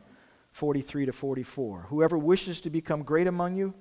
43 0.53 1.07
to 1.07 1.13
44. 1.15 1.87
Whoever 1.89 2.19
wishes 2.19 2.61
to 2.61 2.69
become 2.69 3.03
great 3.03 3.29
among 3.29 3.57
you 3.57 3.73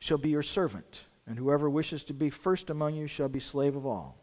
shall 0.00 0.18
be 0.18 0.28
your 0.28 0.42
servant, 0.42 1.04
and 1.26 1.38
whoever 1.38 1.70
wishes 1.70 2.04
to 2.04 2.14
be 2.14 2.30
first 2.30 2.70
among 2.70 2.94
you 2.94 3.06
shall 3.06 3.28
be 3.28 3.40
slave 3.40 3.76
of 3.76 3.86
all. 3.86 4.18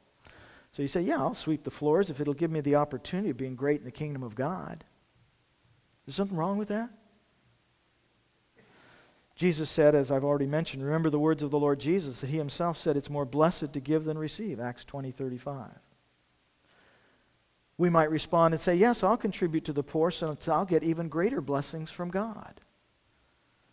So 0.71 0.81
you 0.81 0.87
say, 0.87 1.01
Yeah, 1.01 1.17
I'll 1.17 1.33
sweep 1.33 1.63
the 1.63 1.71
floors 1.71 2.09
if 2.09 2.21
it'll 2.21 2.33
give 2.33 2.51
me 2.51 2.61
the 2.61 2.75
opportunity 2.75 3.29
of 3.29 3.37
being 3.37 3.55
great 3.55 3.79
in 3.79 3.85
the 3.85 3.91
kingdom 3.91 4.23
of 4.23 4.35
God. 4.35 4.83
Is 6.07 6.15
something 6.15 6.37
wrong 6.37 6.57
with 6.57 6.69
that? 6.69 6.89
Jesus 9.35 9.69
said, 9.69 9.95
as 9.95 10.11
I've 10.11 10.23
already 10.23 10.45
mentioned, 10.45 10.83
remember 10.83 11.09
the 11.09 11.17
words 11.17 11.41
of 11.41 11.49
the 11.49 11.59
Lord 11.59 11.79
Jesus 11.79 12.21
that 12.21 12.29
he 12.29 12.37
himself 12.37 12.77
said 12.77 12.95
it's 12.95 13.09
more 13.09 13.25
blessed 13.25 13.73
to 13.73 13.79
give 13.79 14.03
than 14.03 14.17
receive, 14.17 14.59
Acts 14.59 14.85
20 14.85 15.11
35. 15.11 15.69
We 17.77 17.89
might 17.89 18.11
respond 18.11 18.53
and 18.53 18.61
say, 18.61 18.75
Yes, 18.75 19.03
I'll 19.03 19.17
contribute 19.17 19.65
to 19.65 19.73
the 19.73 19.83
poor 19.83 20.11
so 20.11 20.37
I'll 20.47 20.65
get 20.65 20.83
even 20.83 21.09
greater 21.09 21.41
blessings 21.41 21.89
from 21.89 22.11
God. 22.11 22.61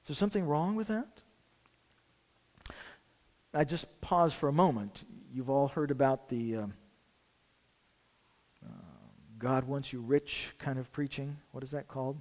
Is 0.02 0.08
there 0.08 0.16
something 0.16 0.46
wrong 0.46 0.74
with 0.74 0.88
that? 0.88 1.22
I 3.54 3.64
just 3.64 4.00
pause 4.00 4.34
for 4.34 4.48
a 4.48 4.52
moment. 4.52 5.04
You've 5.32 5.48
all 5.48 5.68
heard 5.68 5.90
about 5.90 6.28
the 6.28 6.56
uh, 6.56 6.66
uh, 8.64 8.68
God 9.38 9.64
wants 9.64 9.92
you 9.92 10.00
rich 10.00 10.52
kind 10.58 10.78
of 10.78 10.92
preaching. 10.92 11.38
What 11.52 11.64
is 11.64 11.70
that 11.70 11.88
called? 11.88 12.20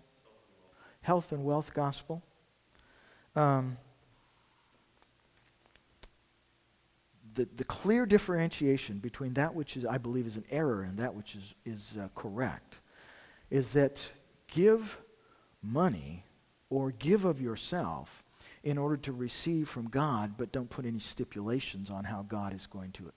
Health 1.01 1.31
and 1.31 1.43
wealth 1.43 1.73
gospel. 1.73 2.23
Um, 3.35 3.77
the, 7.35 7.47
the 7.55 7.63
clear 7.65 8.05
differentiation 8.05 8.97
between 8.97 9.33
that 9.33 9.53
which 9.53 9.77
is, 9.77 9.85
I 9.85 9.97
believe 9.97 10.25
is 10.25 10.37
an 10.37 10.45
error 10.49 10.81
and 10.81 10.97
that 10.97 11.13
which 11.13 11.35
is, 11.35 11.55
is 11.65 11.97
uh, 12.01 12.07
correct 12.15 12.79
is 13.49 13.73
that 13.73 14.09
give 14.47 14.99
money 15.61 16.25
or 16.69 16.91
give 16.91 17.25
of 17.25 17.39
yourself 17.39 18.23
in 18.67 18.77
order 18.77 18.97
to 18.97 19.13
receive 19.13 19.69
from 19.69 19.87
God, 19.87 20.33
but 20.37 20.51
don't 20.51 20.69
put 20.69 20.85
any 20.85 20.99
stipulations 20.99 21.89
on 21.89 22.03
how 22.03 22.23
God 22.23 22.53
is 22.53 22.67
going 22.67 22.91
to 22.91 23.13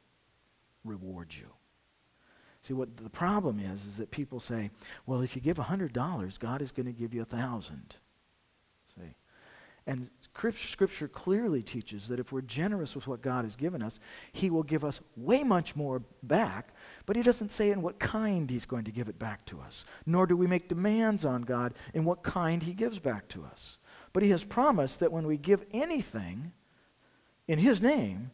reward 0.85 1.35
you. 1.37 1.49
See, 2.63 2.73
what 2.73 2.97
the 2.97 3.11
problem 3.11 3.59
is, 3.59 3.85
is 3.85 3.97
that 3.97 4.13
people 4.13 4.39
say, 4.39 4.71
well, 5.07 5.23
if 5.23 5.35
you 5.35 5.43
give 5.43 5.57
$100, 5.57 6.39
God 6.39 6.63
is 6.63 6.71
going 6.71 6.87
to 6.87 6.93
give 6.93 7.13
you 7.13 7.23
a 7.23 7.25
1000 7.25 7.97
See? 8.95 9.15
And 9.89 10.09
Scripture 10.55 11.09
clearly 11.09 11.65
teaches 11.65 12.07
that 12.07 12.21
if 12.21 12.31
we're 12.31 12.43
generous 12.43 12.95
with 12.95 13.09
what 13.09 13.21
God 13.21 13.45
has 13.45 13.57
given 13.57 13.83
us, 13.83 13.99
He 14.31 14.51
will 14.51 14.63
give 14.63 14.85
us 14.85 15.01
way 15.17 15.43
much 15.43 15.75
more 15.75 16.01
back, 16.23 16.75
but 17.07 17.17
He 17.17 17.23
doesn't 17.23 17.51
say 17.51 17.73
in 17.73 17.83
what 17.83 17.99
kind 17.99 18.49
He's 18.49 18.67
going 18.67 18.85
to 18.85 18.93
give 18.93 19.09
it 19.09 19.19
back 19.19 19.45
to 19.47 19.59
us, 19.59 19.85
nor 20.07 20.29
do 20.29 20.37
we 20.37 20.47
make 20.47 20.69
demands 20.69 21.25
on 21.25 21.43
God 21.43 21.75
in 21.93 22.05
what 22.05 22.23
kind 22.23 22.63
He 22.63 22.73
gives 22.73 23.01
back 23.01 23.27
to 23.31 23.43
us. 23.43 23.79
But 24.13 24.23
He 24.23 24.31
has 24.31 24.45
promised 24.45 25.01
that 25.01 25.13
when 25.13 25.27
we 25.27 25.37
give 25.37 25.65
anything 25.73 26.53
in 27.47 27.59
His 27.59 27.81
name, 27.81 28.31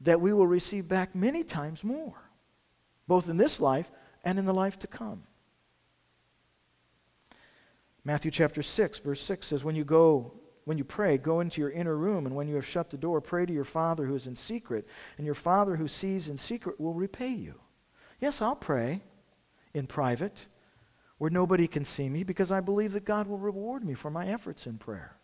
that 0.00 0.20
we 0.20 0.32
will 0.32 0.46
receive 0.46 0.88
back 0.88 1.14
many 1.14 1.42
times 1.42 1.82
more, 1.82 2.30
both 3.06 3.28
in 3.28 3.36
this 3.36 3.60
life 3.60 3.90
and 4.24 4.38
in 4.38 4.44
the 4.44 4.54
life 4.54 4.78
to 4.80 4.86
come. 4.86 5.24
Matthew 8.04 8.30
chapter 8.30 8.62
6, 8.62 8.98
verse 8.98 9.20
6 9.20 9.46
says, 9.46 9.64
When 9.64 9.76
you 9.76 9.84
go, 9.84 10.34
when 10.64 10.76
you 10.76 10.84
pray, 10.84 11.16
go 11.16 11.40
into 11.40 11.60
your 11.60 11.70
inner 11.70 11.96
room, 11.96 12.26
and 12.26 12.34
when 12.34 12.48
you 12.48 12.54
have 12.56 12.66
shut 12.66 12.90
the 12.90 12.98
door, 12.98 13.20
pray 13.20 13.46
to 13.46 13.52
your 13.52 13.64
Father 13.64 14.04
who 14.04 14.14
is 14.14 14.26
in 14.26 14.36
secret, 14.36 14.86
and 15.16 15.24
your 15.24 15.34
Father 15.34 15.76
who 15.76 15.88
sees 15.88 16.28
in 16.28 16.36
secret 16.36 16.78
will 16.78 16.92
repay 16.92 17.32
you. 17.32 17.54
Yes, 18.20 18.42
I'll 18.42 18.56
pray 18.56 19.02
in 19.72 19.86
private 19.86 20.46
where 21.24 21.30
nobody 21.30 21.66
can 21.66 21.86
see 21.86 22.10
me 22.10 22.22
because 22.22 22.52
I 22.52 22.60
believe 22.60 22.92
that 22.92 23.06
God 23.06 23.28
will 23.28 23.38
reward 23.38 23.82
me 23.82 23.94
for 23.94 24.10
my 24.10 24.26
efforts 24.26 24.66
in 24.66 24.76
prayer. 24.76 25.16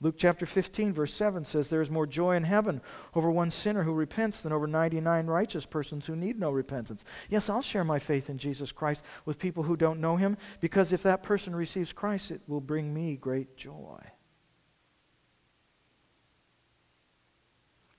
Luke 0.00 0.16
chapter 0.18 0.46
15, 0.46 0.92
verse 0.92 1.14
7 1.14 1.44
says, 1.44 1.68
There 1.68 1.80
is 1.80 1.92
more 1.92 2.08
joy 2.08 2.34
in 2.34 2.42
heaven 2.42 2.80
over 3.14 3.30
one 3.30 3.50
sinner 3.50 3.84
who 3.84 3.92
repents 3.92 4.40
than 4.40 4.52
over 4.52 4.66
99 4.66 5.28
righteous 5.28 5.64
persons 5.64 6.06
who 6.06 6.16
need 6.16 6.40
no 6.40 6.50
repentance. 6.50 7.04
Yes, 7.30 7.48
I'll 7.48 7.62
share 7.62 7.84
my 7.84 8.00
faith 8.00 8.28
in 8.28 8.36
Jesus 8.36 8.72
Christ 8.72 9.02
with 9.26 9.38
people 9.38 9.62
who 9.62 9.76
don't 9.76 10.00
know 10.00 10.16
him 10.16 10.36
because 10.60 10.92
if 10.92 11.04
that 11.04 11.22
person 11.22 11.54
receives 11.54 11.92
Christ, 11.92 12.32
it 12.32 12.40
will 12.48 12.60
bring 12.60 12.92
me 12.92 13.14
great 13.14 13.56
joy. 13.56 14.00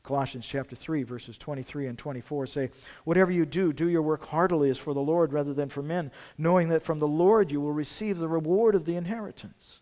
Colossians 0.04 0.46
chapter 0.46 0.76
3, 0.76 1.04
verses 1.04 1.38
23 1.38 1.88
and 1.88 1.98
24 1.98 2.46
say, 2.46 2.70
Whatever 3.06 3.32
you 3.32 3.46
do, 3.46 3.72
do 3.72 3.88
your 3.88 4.02
work 4.02 4.28
heartily 4.28 4.70
as 4.70 4.78
for 4.78 4.94
the 4.94 5.00
Lord 5.00 5.32
rather 5.32 5.54
than 5.54 5.70
for 5.70 5.82
men, 5.82 6.12
knowing 6.38 6.68
that 6.70 6.84
from 6.84 7.00
the 7.00 7.08
Lord 7.08 7.54
you 7.54 7.62
will 7.62 7.72
receive 7.72 8.18
the 8.18 8.28
reward 8.28 8.76
of 8.76 8.84
the 8.84 8.98
inheritance. 8.98 9.80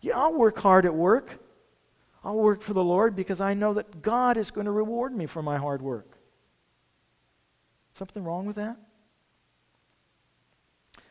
Yeah, 0.00 0.16
I'll 0.16 0.32
work 0.32 0.58
hard 0.58 0.86
at 0.86 0.94
work. 0.94 1.40
I'll 2.22 2.38
work 2.38 2.62
for 2.62 2.72
the 2.72 2.84
Lord 2.84 3.16
because 3.16 3.40
I 3.40 3.54
know 3.54 3.74
that 3.74 4.00
God 4.00 4.36
is 4.36 4.52
going 4.52 4.66
to 4.66 4.70
reward 4.70 5.14
me 5.14 5.26
for 5.26 5.42
my 5.42 5.58
hard 5.58 5.82
work. 5.82 6.18
Something 7.94 8.22
wrong 8.22 8.46
with 8.46 8.56
that? 8.56 8.76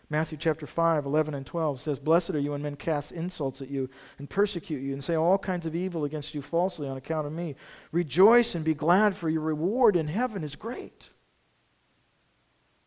Matthew 0.10 0.38
chapter 0.38 0.68
5, 0.68 1.06
11 1.06 1.34
and 1.34 1.46
12 1.46 1.80
says, 1.80 1.98
Blessed 1.98 2.32
are 2.32 2.39
you 2.39 2.52
when 2.52 2.62
men 2.62 2.76
cast 2.76 3.12
insults 3.12 3.62
at 3.62 3.70
you 3.70 3.89
and 4.20 4.30
persecute 4.30 4.82
you 4.82 4.94
and 4.94 5.04
say 5.04 5.16
all 5.16 5.38
kinds 5.38 5.66
of 5.66 5.76
evil 5.76 6.04
against 6.04 6.36
you 6.36 6.42
falsely 6.42 6.88
on 6.88 6.98
account 6.98 7.26
of 7.26 7.34
me. 7.34 7.56
Rejoice 7.92 8.54
and 8.54 8.63
be 8.63 8.74
glad, 8.74 9.16
for 9.16 9.30
your 9.30 9.42
reward 9.42 9.96
in 9.96 10.08
heaven 10.08 10.44
is 10.44 10.56
great. 10.56 11.10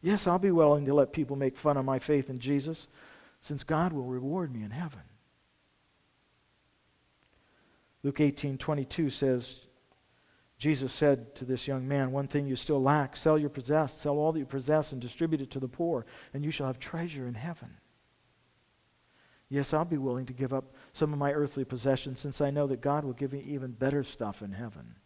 Yes, 0.02 0.26
I'll 0.26 0.38
be 0.38 0.52
willing 0.52 0.84
to 0.84 0.94
let 0.94 1.12
people 1.12 1.36
make 1.36 1.56
fun 1.56 1.76
of 1.76 1.84
my 1.84 1.98
faith 1.98 2.30
in 2.30 2.38
Jesus, 2.38 2.86
since 3.40 3.64
God 3.64 3.92
will 3.92 4.04
reward 4.04 4.52
me 4.52 4.62
in 4.62 4.70
heaven. 4.70 5.00
Luke 8.02 8.20
18 8.20 8.58
22 8.58 9.10
says, 9.10 9.65
Jesus 10.58 10.92
said 10.92 11.34
to 11.36 11.44
this 11.44 11.68
young 11.68 11.86
man, 11.86 12.12
One 12.12 12.26
thing 12.26 12.46
you 12.46 12.56
still 12.56 12.82
lack 12.82 13.16
sell 13.16 13.38
your 13.38 13.50
possess, 13.50 13.92
sell 13.92 14.16
all 14.16 14.32
that 14.32 14.38
you 14.38 14.46
possess, 14.46 14.92
and 14.92 15.00
distribute 15.00 15.42
it 15.42 15.50
to 15.50 15.60
the 15.60 15.68
poor, 15.68 16.06
and 16.32 16.44
you 16.44 16.50
shall 16.50 16.66
have 16.66 16.78
treasure 16.78 17.26
in 17.26 17.34
heaven. 17.34 17.76
Yes, 19.48 19.72
I'll 19.72 19.84
be 19.84 19.98
willing 19.98 20.26
to 20.26 20.32
give 20.32 20.52
up 20.52 20.74
some 20.92 21.12
of 21.12 21.18
my 21.18 21.32
earthly 21.32 21.64
possessions 21.64 22.20
since 22.20 22.40
I 22.40 22.50
know 22.50 22.66
that 22.66 22.80
God 22.80 23.04
will 23.04 23.12
give 23.12 23.32
me 23.32 23.44
even 23.46 23.72
better 23.72 24.02
stuff 24.02 24.42
in 24.42 24.52
heaven. 24.52 24.96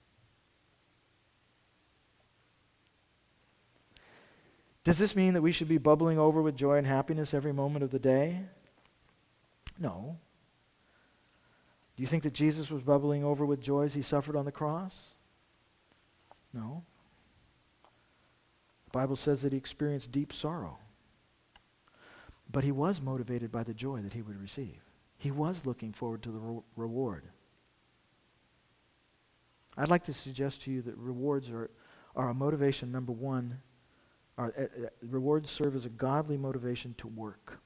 Does 4.83 4.99
this 4.99 5.15
mean 5.15 5.35
that 5.35 5.43
we 5.43 5.53
should 5.53 5.69
be 5.69 5.77
bubbling 5.77 6.19
over 6.19 6.41
with 6.41 6.57
joy 6.57 6.77
and 6.77 6.87
happiness 6.87 7.35
every 7.35 7.53
moment 7.53 7.83
of 7.83 7.91
the 7.91 7.99
day? 7.99 8.41
No. 9.79 10.17
Do 11.97 12.03
you 12.03 12.07
think 12.07 12.23
that 12.23 12.33
Jesus 12.33 12.71
was 12.71 12.83
bubbling 12.83 13.23
over 13.23 13.45
with 13.45 13.61
joy 13.61 13.83
as 13.83 13.93
he 13.93 14.01
suffered 14.01 14.37
on 14.37 14.47
the 14.47 14.53
cross? 14.53 15.09
No. 16.53 16.85
The 18.87 18.91
Bible 18.93 19.17
says 19.17 19.43
that 19.43 19.53
he 19.53 19.59
experienced 19.59 20.11
deep 20.11 20.33
sorrow. 20.33 20.79
But 22.51 22.65
he 22.65 22.73
was 22.73 23.01
motivated 23.01 23.53
by 23.53 23.63
the 23.63 23.75
joy 23.75 24.01
that 24.03 24.13
he 24.13 24.23
would 24.23 24.41
receive. 24.41 24.81
He 25.19 25.31
was 25.31 25.67
looking 25.67 25.93
forward 25.93 26.23
to 26.23 26.31
the 26.31 26.39
re- 26.39 26.63
reward. 26.77 27.25
I'd 29.77 29.89
like 29.89 30.05
to 30.05 30.13
suggest 30.13 30.63
to 30.63 30.71
you 30.71 30.83
that 30.83 30.97
rewards 30.97 31.49
are, 31.51 31.71
are 32.17 32.31
a 32.31 32.35
motivation, 32.35 32.91
number 32.91 33.13
one. 33.13 33.61
Are, 34.37 34.53
uh, 34.59 34.63
uh, 34.63 34.89
rewards 35.03 35.51
serve 35.51 35.77
as 35.77 35.85
a 35.85 35.91
godly 35.91 36.37
motivation 36.37 36.95
to 36.99 37.07
work. 37.07 37.61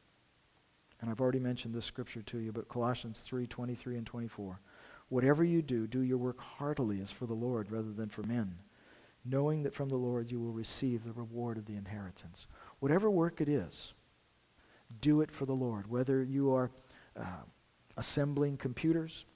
And 1.01 1.11
I've 1.11 1.21
already 1.21 1.39
mentioned 1.39 1.75
this 1.75 1.85
scripture 1.85 2.23
to 2.23 2.39
you, 2.39 2.53
but 2.53 2.69
Colossians 2.69 3.21
3 3.21 3.47
23 3.47 3.97
and 3.97 4.07
24. 4.07 4.61
Whatever 5.09 5.45
you 5.45 5.63
do, 5.63 5.87
do 5.87 6.01
your 6.01 6.19
work 6.19 6.41
heartily 6.41 7.01
as 7.01 7.11
for 7.11 7.27
the 7.27 7.35
Lord 7.35 7.71
rather 7.71 7.93
than 7.93 8.09
for 8.09 8.23
men, 8.23 8.57
knowing 9.25 9.63
that 9.63 9.75
from 9.75 9.89
the 9.89 9.97
Lord 9.97 10.31
you 10.31 10.41
will 10.41 10.53
receive 10.53 11.05
the 11.05 11.13
reward 11.13 11.59
of 11.59 11.67
the 11.67 11.77
inheritance. 11.77 12.47
Whatever 12.81 13.11
work 13.11 13.41
it 13.41 13.49
is, 13.49 13.95
do 15.01 15.21
it 15.21 15.31
for 15.31 15.47
the 15.47 15.55
Lord. 15.55 15.89
Whether 15.89 16.23
you 16.23 16.53
are 16.53 16.71
uh, 17.19 17.43
assembling 17.97 18.57
computers, 18.57 19.27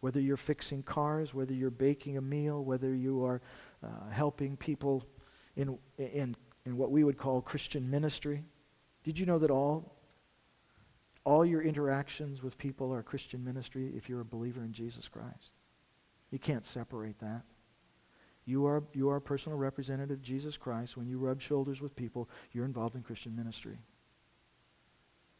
whether 0.00 0.20
you're 0.20 0.36
fixing 0.36 0.82
cars, 0.82 1.32
whether 1.32 1.54
you're 1.54 1.70
baking 1.70 2.16
a 2.16 2.20
meal, 2.20 2.64
whether 2.64 2.94
you 2.94 3.24
are 3.24 3.40
uh, 3.82 4.10
helping 4.10 4.56
people 4.56 5.04
in, 5.56 5.78
in, 5.98 6.36
in 6.66 6.76
what 6.76 6.90
we 6.90 7.04
would 7.04 7.16
call 7.16 7.40
Christian 7.40 7.88
ministry. 7.88 8.44
Did 9.04 9.18
you 9.18 9.26
know 9.26 9.38
that 9.38 9.50
all 9.50 9.92
all 11.24 11.44
your 11.44 11.62
interactions 11.62 12.42
with 12.42 12.58
people 12.58 12.92
are 12.92 13.02
Christian 13.02 13.44
ministry 13.44 13.92
if 13.96 14.08
you're 14.08 14.20
a 14.20 14.24
believer 14.24 14.62
in 14.64 14.72
Jesus 14.72 15.08
Christ. 15.08 15.52
You 16.30 16.38
can't 16.38 16.66
separate 16.66 17.18
that. 17.20 17.42
You 18.44 18.66
are, 18.66 18.82
you 18.92 19.08
are 19.08 19.16
a 19.16 19.20
personal 19.20 19.56
representative 19.56 20.18
of 20.18 20.22
Jesus 20.22 20.56
Christ. 20.56 20.96
When 20.96 21.06
you 21.06 21.18
rub 21.18 21.40
shoulders 21.40 21.80
with 21.80 21.94
people, 21.94 22.28
you're 22.52 22.64
involved 22.64 22.96
in 22.96 23.02
Christian 23.02 23.36
ministry. 23.36 23.78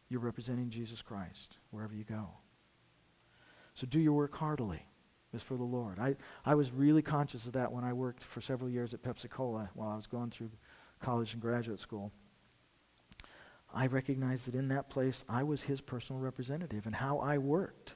You're 0.08 0.20
representing 0.20 0.70
Jesus 0.70 1.02
Christ 1.02 1.56
wherever 1.70 1.94
you 1.94 2.04
go. 2.04 2.28
So 3.74 3.86
do 3.86 3.98
your 3.98 4.12
work 4.12 4.36
heartily 4.36 4.86
as 5.34 5.42
for 5.42 5.56
the 5.56 5.64
Lord. 5.64 5.98
I, 5.98 6.16
I 6.44 6.54
was 6.54 6.70
really 6.70 7.02
conscious 7.02 7.46
of 7.46 7.54
that 7.54 7.72
when 7.72 7.84
I 7.84 7.92
worked 7.92 8.22
for 8.22 8.40
several 8.40 8.70
years 8.70 8.92
at 8.92 9.02
Pepsi 9.02 9.30
Cola 9.30 9.70
while 9.74 9.88
I 9.88 9.96
was 9.96 10.06
going 10.06 10.30
through 10.30 10.50
college 11.00 11.32
and 11.32 11.42
graduate 11.42 11.80
school. 11.80 12.12
I 13.74 13.86
recognized 13.86 14.46
that 14.46 14.54
in 14.54 14.68
that 14.68 14.90
place 14.90 15.24
I 15.28 15.42
was 15.42 15.62
his 15.62 15.80
personal 15.80 16.20
representative 16.20 16.84
and 16.86 16.94
how 16.94 17.18
I 17.18 17.38
worked. 17.38 17.94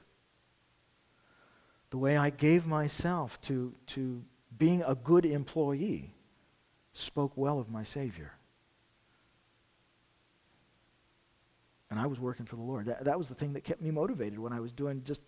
The 1.91 1.97
way 1.97 2.17
I 2.17 2.31
gave 2.31 2.65
myself 2.65 3.39
to, 3.41 3.73
to 3.87 4.23
being 4.55 4.83
a 4.83 4.95
good 4.95 5.25
employee 5.25 6.13
spoke 6.93 7.33
well 7.35 7.59
of 7.59 7.69
my 7.69 7.83
Savior. 7.83 8.33
And 11.89 11.99
I 11.99 12.07
was 12.07 12.19
working 12.19 12.45
for 12.45 12.55
the 12.55 12.61
Lord. 12.61 12.87
That, 12.87 13.05
that 13.05 13.17
was 13.17 13.29
the 13.29 13.35
thing 13.35 13.53
that 13.53 13.63
kept 13.63 13.81
me 13.81 13.91
motivated 13.91 14.39
when 14.39 14.51
I 14.51 14.59
was 14.59 14.71
doing 14.71 15.03
just 15.05 15.21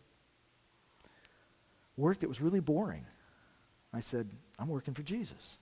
work 1.96 2.20
that 2.20 2.28
was 2.28 2.42
really 2.42 2.60
boring. 2.60 3.06
I 3.94 4.00
said, 4.02 4.30
I'm 4.58 4.68
working 4.68 4.94
for 4.94 5.04
Jesus. 5.04 5.58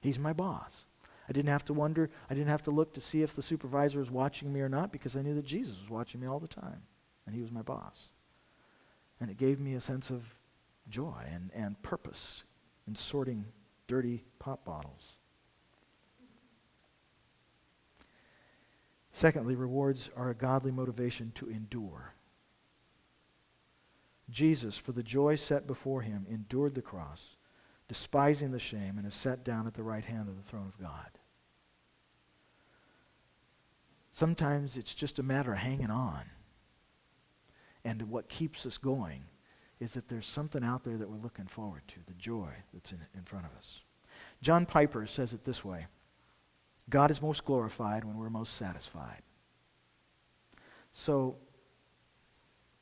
He's 0.00 0.18
my 0.18 0.32
boss. 0.32 0.84
I 1.28 1.32
didn't 1.32 1.50
have 1.50 1.64
to 1.66 1.72
wonder, 1.72 2.10
I 2.28 2.34
didn't 2.34 2.48
have 2.48 2.62
to 2.62 2.72
look 2.72 2.92
to 2.94 3.00
see 3.00 3.22
if 3.22 3.36
the 3.36 3.42
supervisor 3.42 4.00
was 4.00 4.10
watching 4.10 4.52
me 4.52 4.60
or 4.60 4.68
not 4.68 4.90
because 4.90 5.14
I 5.14 5.22
knew 5.22 5.34
that 5.36 5.44
Jesus 5.44 5.78
was 5.78 5.88
watching 5.88 6.20
me 6.20 6.26
all 6.26 6.40
the 6.40 6.48
time. 6.48 6.82
And 7.26 7.34
he 7.34 7.40
was 7.40 7.52
my 7.52 7.62
boss. 7.62 8.08
And 9.20 9.30
it 9.30 9.36
gave 9.36 9.60
me 9.60 9.74
a 9.74 9.80
sense 9.80 10.10
of 10.10 10.34
joy 10.88 11.22
and, 11.32 11.50
and 11.54 11.80
purpose 11.82 12.42
in 12.90 12.96
sorting 12.96 13.44
dirty 13.86 14.24
pop 14.40 14.64
bottles. 14.64 15.18
Secondly, 19.12 19.54
rewards 19.54 20.10
are 20.16 20.28
a 20.28 20.34
godly 20.34 20.72
motivation 20.72 21.30
to 21.36 21.48
endure. 21.48 22.14
Jesus, 24.28 24.76
for 24.76 24.90
the 24.90 25.04
joy 25.04 25.36
set 25.36 25.68
before 25.68 26.02
him, 26.02 26.26
endured 26.28 26.74
the 26.74 26.82
cross, 26.82 27.36
despising 27.86 28.50
the 28.50 28.58
shame, 28.58 28.98
and 28.98 29.06
is 29.06 29.14
set 29.14 29.44
down 29.44 29.68
at 29.68 29.74
the 29.74 29.84
right 29.84 30.04
hand 30.04 30.28
of 30.28 30.36
the 30.36 30.42
throne 30.42 30.66
of 30.66 30.84
God. 30.84 31.10
Sometimes 34.12 34.76
it's 34.76 34.96
just 34.96 35.20
a 35.20 35.24
matter 35.24 35.52
of 35.52 35.58
hanging 35.58 35.90
on. 35.90 36.24
And 37.84 38.10
what 38.10 38.28
keeps 38.28 38.66
us 38.66 38.78
going 38.78 39.22
is 39.80 39.94
that 39.94 40.08
there's 40.08 40.26
something 40.26 40.62
out 40.62 40.84
there 40.84 40.96
that 40.98 41.08
we're 41.08 41.16
looking 41.16 41.46
forward 41.46 41.82
to, 41.88 41.96
the 42.06 42.14
joy 42.14 42.50
that's 42.72 42.92
in, 42.92 42.98
in 43.14 43.22
front 43.22 43.46
of 43.46 43.52
us. 43.56 43.80
John 44.42 44.66
Piper 44.66 45.06
says 45.06 45.32
it 45.32 45.44
this 45.44 45.64
way 45.64 45.86
God 46.88 47.10
is 47.10 47.22
most 47.22 47.44
glorified 47.44 48.04
when 48.04 48.16
we're 48.16 48.30
most 48.30 48.54
satisfied. 48.56 49.22
So, 50.92 51.36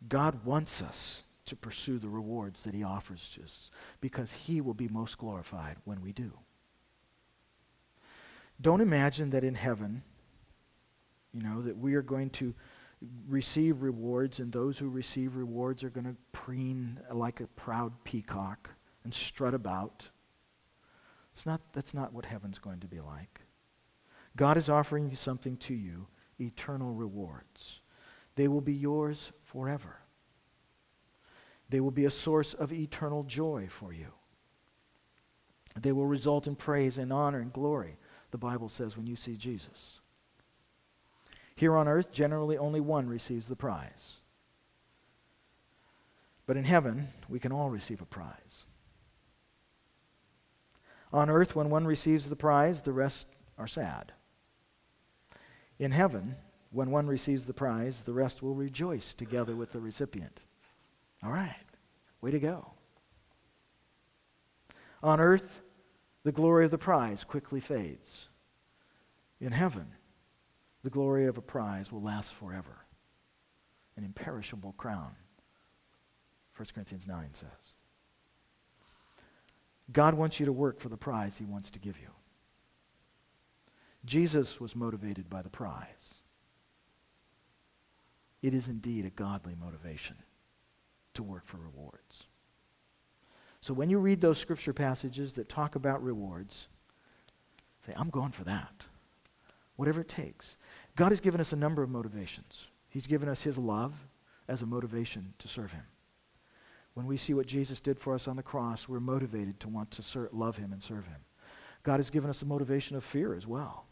God 0.09 0.45
wants 0.45 0.81
us 0.83 1.25
to 1.47 1.57
pursue 1.57 1.99
the 1.99 2.09
rewards 2.09 2.65
that 2.65 2.75
He 2.75 2.83
offers 2.83 3.29
to 3.31 3.43
us 3.43 3.71
because 4.01 4.33
He 4.33 4.61
will 4.61 4.75
be 4.75 4.89
most 4.89 5.19
glorified 5.19 5.77
when 5.85 6.01
we 6.01 6.13
do. 6.13 6.33
Don't 8.61 8.81
imagine 8.81 9.31
that 9.31 9.45
in 9.45 9.55
heaven, 9.55 10.03
you 11.33 11.43
know, 11.43 11.63
that 11.63 11.79
we 11.79 11.95
are 11.95 12.03
going 12.03 12.31
to 12.31 12.55
receive 13.29 13.83
rewards, 13.83 14.41
and 14.41 14.53
those 14.53 14.79
who 14.79 14.89
receive 14.89 15.37
rewards 15.37 15.85
are 15.85 15.91
going 15.91 16.07
to 16.07 16.17
preen 16.33 17.01
like 17.13 17.41
a 17.41 17.47
proud 17.49 17.93
peacock 18.05 18.71
and 19.05 19.15
strut 19.15 19.55
about. 19.55 20.09
It's 21.33 21.47
not, 21.47 21.61
that's 21.73 21.95
not 21.95 22.13
what 22.13 22.25
heaven's 22.25 22.59
going 22.59 22.81
to 22.81 22.89
be 22.89 23.01
like. 23.01 23.41
God 24.37 24.57
is 24.57 24.69
offering 24.69 25.09
you 25.09 25.17
something 25.17 25.57
to 25.59 25.75
you 25.75 26.07
eternal 26.41 26.93
rewards. 26.93 27.81
They 28.37 28.49
will 28.49 28.61
be 28.61 28.75
yours 28.75 29.33
forever. 29.45 29.97
They 31.69 31.81
will 31.81 31.91
be 31.91 32.05
a 32.07 32.11
source 32.11 32.55
of 32.55 32.73
eternal 32.73 33.25
joy 33.25 33.69
for 33.69 33.93
you. 33.93 34.13
They 35.81 35.93
will 35.93 36.07
result 36.07 36.47
in 36.47 36.57
praise 36.57 36.99
and 36.99 37.13
honor 37.13 37.41
and 37.41 37.53
glory, 37.53 37.99
the 38.31 38.39
Bible 38.39 38.69
says, 38.69 38.97
when 38.97 39.07
you 39.07 39.17
see 39.17 39.37
Jesus. 39.37 40.01
Here 41.59 41.77
on 41.77 41.89
earth, 41.89 42.13
generally 42.13 42.57
only 42.57 42.81
one 42.81 43.09
receives 43.09 43.49
the 43.49 43.57
prize. 43.57 44.19
But 46.47 46.57
in 46.57 46.63
heaven, 46.63 47.09
we 47.29 47.41
can 47.41 47.51
all 47.51 47.69
receive 47.69 48.01
a 48.01 48.05
prize. 48.05 48.69
On 51.13 51.29
earth, 51.29 51.57
when 51.57 51.69
one 51.69 51.85
receives 51.85 52.31
the 52.31 52.37
prize, 52.37 52.83
the 52.83 52.93
rest 52.93 53.27
are 53.59 53.67
sad. 53.67 54.13
In 55.81 55.91
heaven, 55.91 56.37
when 56.71 56.93
one 56.93 57.09
receives 57.09 57.49
the 57.49 57.55
prize, 57.55 58.05
the 58.05 58.13
rest 58.13 58.41
will 58.41 58.55
rejoice 58.55 59.13
together 59.13 59.57
with 59.57 59.73
the 59.73 59.81
recipient. 59.81 60.43
All 61.25 61.33
right, 61.33 61.57
way 62.21 62.31
to 62.31 62.39
go. 62.39 62.71
On 65.03 65.19
earth, 65.19 65.61
the 66.23 66.31
glory 66.31 66.67
of 66.67 66.71
the 66.71 66.79
prize 66.79 67.25
quickly 67.25 67.59
fades. 67.59 68.29
In 69.41 69.51
heaven, 69.51 69.89
the 70.83 70.91
glory 70.91 71.27
of 71.27 71.39
a 71.39 71.43
prize 71.43 71.91
will 71.93 72.03
last 72.03 72.35
forever. 72.35 72.85
An 73.97 74.05
imperishable 74.05 74.75
crown, 74.77 75.13
1 76.57 76.67
Corinthians 76.73 77.07
9 77.07 77.35
says. 77.35 77.49
God 79.91 80.15
wants 80.15 80.39
you 80.39 80.47
to 80.47 80.53
work 80.53 80.79
for 80.79 80.89
the 80.89 80.97
prize 80.97 81.39
he 81.39 81.45
wants 81.45 81.71
to 81.73 81.79
give 81.79 81.99
you. 81.99 82.11
Jesus 84.05 84.61
was 84.61 84.77
motivated 84.77 85.29
by 85.29 85.43
the 85.43 85.49
prize. 85.49 86.15
It 88.41 88.55
is 88.55 88.69
indeed 88.69 89.05
a 89.05 89.11
godly 89.11 89.57
motivation 89.61 90.17
to 91.15 91.23
work 91.25 91.45
for 91.45 91.57
rewards. 91.57 92.25
So 93.61 93.75
when 93.75 93.91
you 93.91 93.99
read 93.99 94.21
those 94.21 94.39
scripture 94.39 94.73
passages 94.73 95.33
that 95.33 95.49
talk 95.49 95.75
about 95.75 96.05
rewards, 96.05 96.69
say, 97.85 97.93
I'm 97.97 98.11
going 98.11 98.31
for 98.31 98.45
that 98.45 98.85
whatever 99.79 100.01
it 100.01 100.09
takes. 100.09 100.57
God 100.99 101.13
has 101.13 101.21
given 101.21 101.41
us 101.41 101.53
a 101.53 101.57
number 101.57 101.85
of 101.85 101.91
motivations. 101.91 102.73
He's 102.89 103.07
given 103.07 103.29
us 103.29 103.41
His 103.41 103.57
love 103.57 103.95
as 104.49 104.63
a 104.63 104.67
motivation 104.67 105.33
to 105.39 105.47
serve 105.47 105.71
Him. 105.71 105.85
When 106.95 107.07
we 107.07 107.17
see 107.17 107.35
what 107.35 107.47
Jesus 107.47 107.79
did 107.79 108.01
for 108.01 108.15
us 108.15 108.27
on 108.27 108.35
the 108.35 108.43
cross, 108.43 108.89
we're 108.89 108.99
motivated 108.99 109.61
to 109.61 109.69
want 109.69 109.93
to 109.93 110.03
ser- 110.03 110.29
love 110.33 110.57
Him 110.57 110.73
and 110.73 110.83
serve 110.83 111.07
Him. 111.07 111.21
God 111.85 111.99
has 111.99 112.11
given 112.11 112.29
us 112.29 112.41
the 112.41 112.47
motivation 112.47 112.97
of 112.97 113.05
fear 113.05 113.33
as 113.33 113.47
well. 113.47 113.87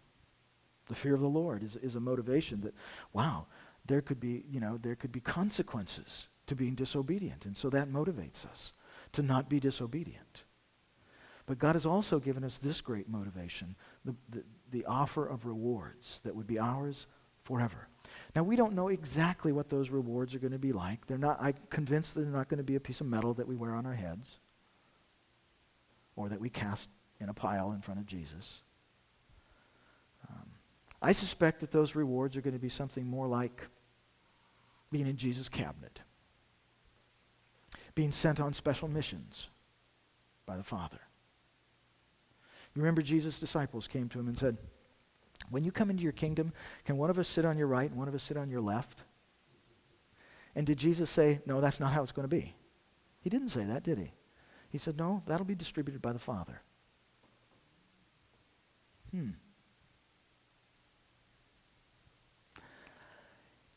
The 0.88 0.96
fear 0.96 1.14
of 1.14 1.20
the 1.20 1.28
Lord 1.28 1.62
is, 1.62 1.76
is 1.76 1.94
a 1.94 2.00
motivation 2.00 2.60
that, 2.62 2.74
wow, 3.12 3.46
there 3.86 4.00
could 4.00 4.18
be, 4.18 4.42
you 4.50 4.58
know, 4.58 4.76
there 4.76 4.96
could 4.96 5.12
be 5.12 5.20
consequences 5.20 6.26
to 6.46 6.56
being 6.56 6.74
disobedient. 6.74 7.46
And 7.46 7.56
so 7.56 7.70
that 7.70 7.88
motivates 7.88 8.44
us 8.44 8.72
to 9.12 9.22
not 9.22 9.48
be 9.48 9.60
disobedient. 9.60 10.42
But 11.46 11.60
God 11.60 11.76
has 11.76 11.86
also 11.86 12.18
given 12.18 12.42
us 12.42 12.58
this 12.58 12.80
great 12.80 13.08
motivation, 13.08 13.76
the, 14.04 14.16
the, 14.28 14.42
the 14.70 14.84
offer 14.86 15.26
of 15.26 15.46
rewards 15.46 16.20
that 16.24 16.34
would 16.34 16.46
be 16.46 16.58
ours 16.58 17.06
forever. 17.44 17.88
Now, 18.34 18.42
we 18.42 18.56
don't 18.56 18.74
know 18.74 18.88
exactly 18.88 19.52
what 19.52 19.68
those 19.68 19.90
rewards 19.90 20.34
are 20.34 20.38
going 20.38 20.52
to 20.52 20.58
be 20.58 20.72
like. 20.72 21.06
They're 21.06 21.18
not, 21.18 21.38
I'm 21.40 21.54
convinced 21.70 22.14
they're 22.14 22.24
not 22.24 22.48
going 22.48 22.58
to 22.58 22.64
be 22.64 22.76
a 22.76 22.80
piece 22.80 23.00
of 23.00 23.06
metal 23.06 23.34
that 23.34 23.46
we 23.46 23.56
wear 23.56 23.74
on 23.74 23.86
our 23.86 23.94
heads 23.94 24.38
or 26.16 26.28
that 26.28 26.40
we 26.40 26.48
cast 26.48 26.90
in 27.20 27.28
a 27.28 27.34
pile 27.34 27.72
in 27.72 27.80
front 27.80 28.00
of 28.00 28.06
Jesus. 28.06 28.62
Um, 30.28 30.46
I 31.00 31.12
suspect 31.12 31.60
that 31.60 31.70
those 31.70 31.94
rewards 31.94 32.36
are 32.36 32.40
going 32.40 32.54
to 32.54 32.60
be 32.60 32.68
something 32.68 33.06
more 33.06 33.26
like 33.26 33.66
being 34.90 35.06
in 35.06 35.16
Jesus' 35.16 35.48
cabinet, 35.48 36.00
being 37.94 38.12
sent 38.12 38.40
on 38.40 38.52
special 38.52 38.88
missions 38.88 39.48
by 40.46 40.56
the 40.56 40.62
Father. 40.62 41.00
You 42.76 42.82
remember 42.82 43.00
Jesus' 43.00 43.40
disciples 43.40 43.88
came 43.88 44.10
to 44.10 44.20
him 44.20 44.28
and 44.28 44.36
said, 44.36 44.58
When 45.48 45.64
you 45.64 45.72
come 45.72 45.88
into 45.88 46.02
your 46.02 46.12
kingdom, 46.12 46.52
can 46.84 46.98
one 46.98 47.08
of 47.08 47.18
us 47.18 47.26
sit 47.26 47.46
on 47.46 47.56
your 47.56 47.68
right 47.68 47.88
and 47.88 47.98
one 47.98 48.06
of 48.06 48.14
us 48.14 48.22
sit 48.22 48.36
on 48.36 48.50
your 48.50 48.60
left? 48.60 49.04
And 50.54 50.66
did 50.66 50.76
Jesus 50.76 51.08
say, 51.08 51.40
No, 51.46 51.62
that's 51.62 51.80
not 51.80 51.92
how 51.92 52.02
it's 52.02 52.12
going 52.12 52.28
to 52.28 52.36
be? 52.36 52.54
He 53.22 53.30
didn't 53.30 53.48
say 53.48 53.64
that, 53.64 53.82
did 53.82 53.96
he? 53.96 54.12
He 54.68 54.76
said, 54.76 54.98
No, 54.98 55.22
that'll 55.26 55.46
be 55.46 55.54
distributed 55.54 56.02
by 56.02 56.12
the 56.12 56.18
Father. 56.18 56.60
Hmm. 59.10 59.30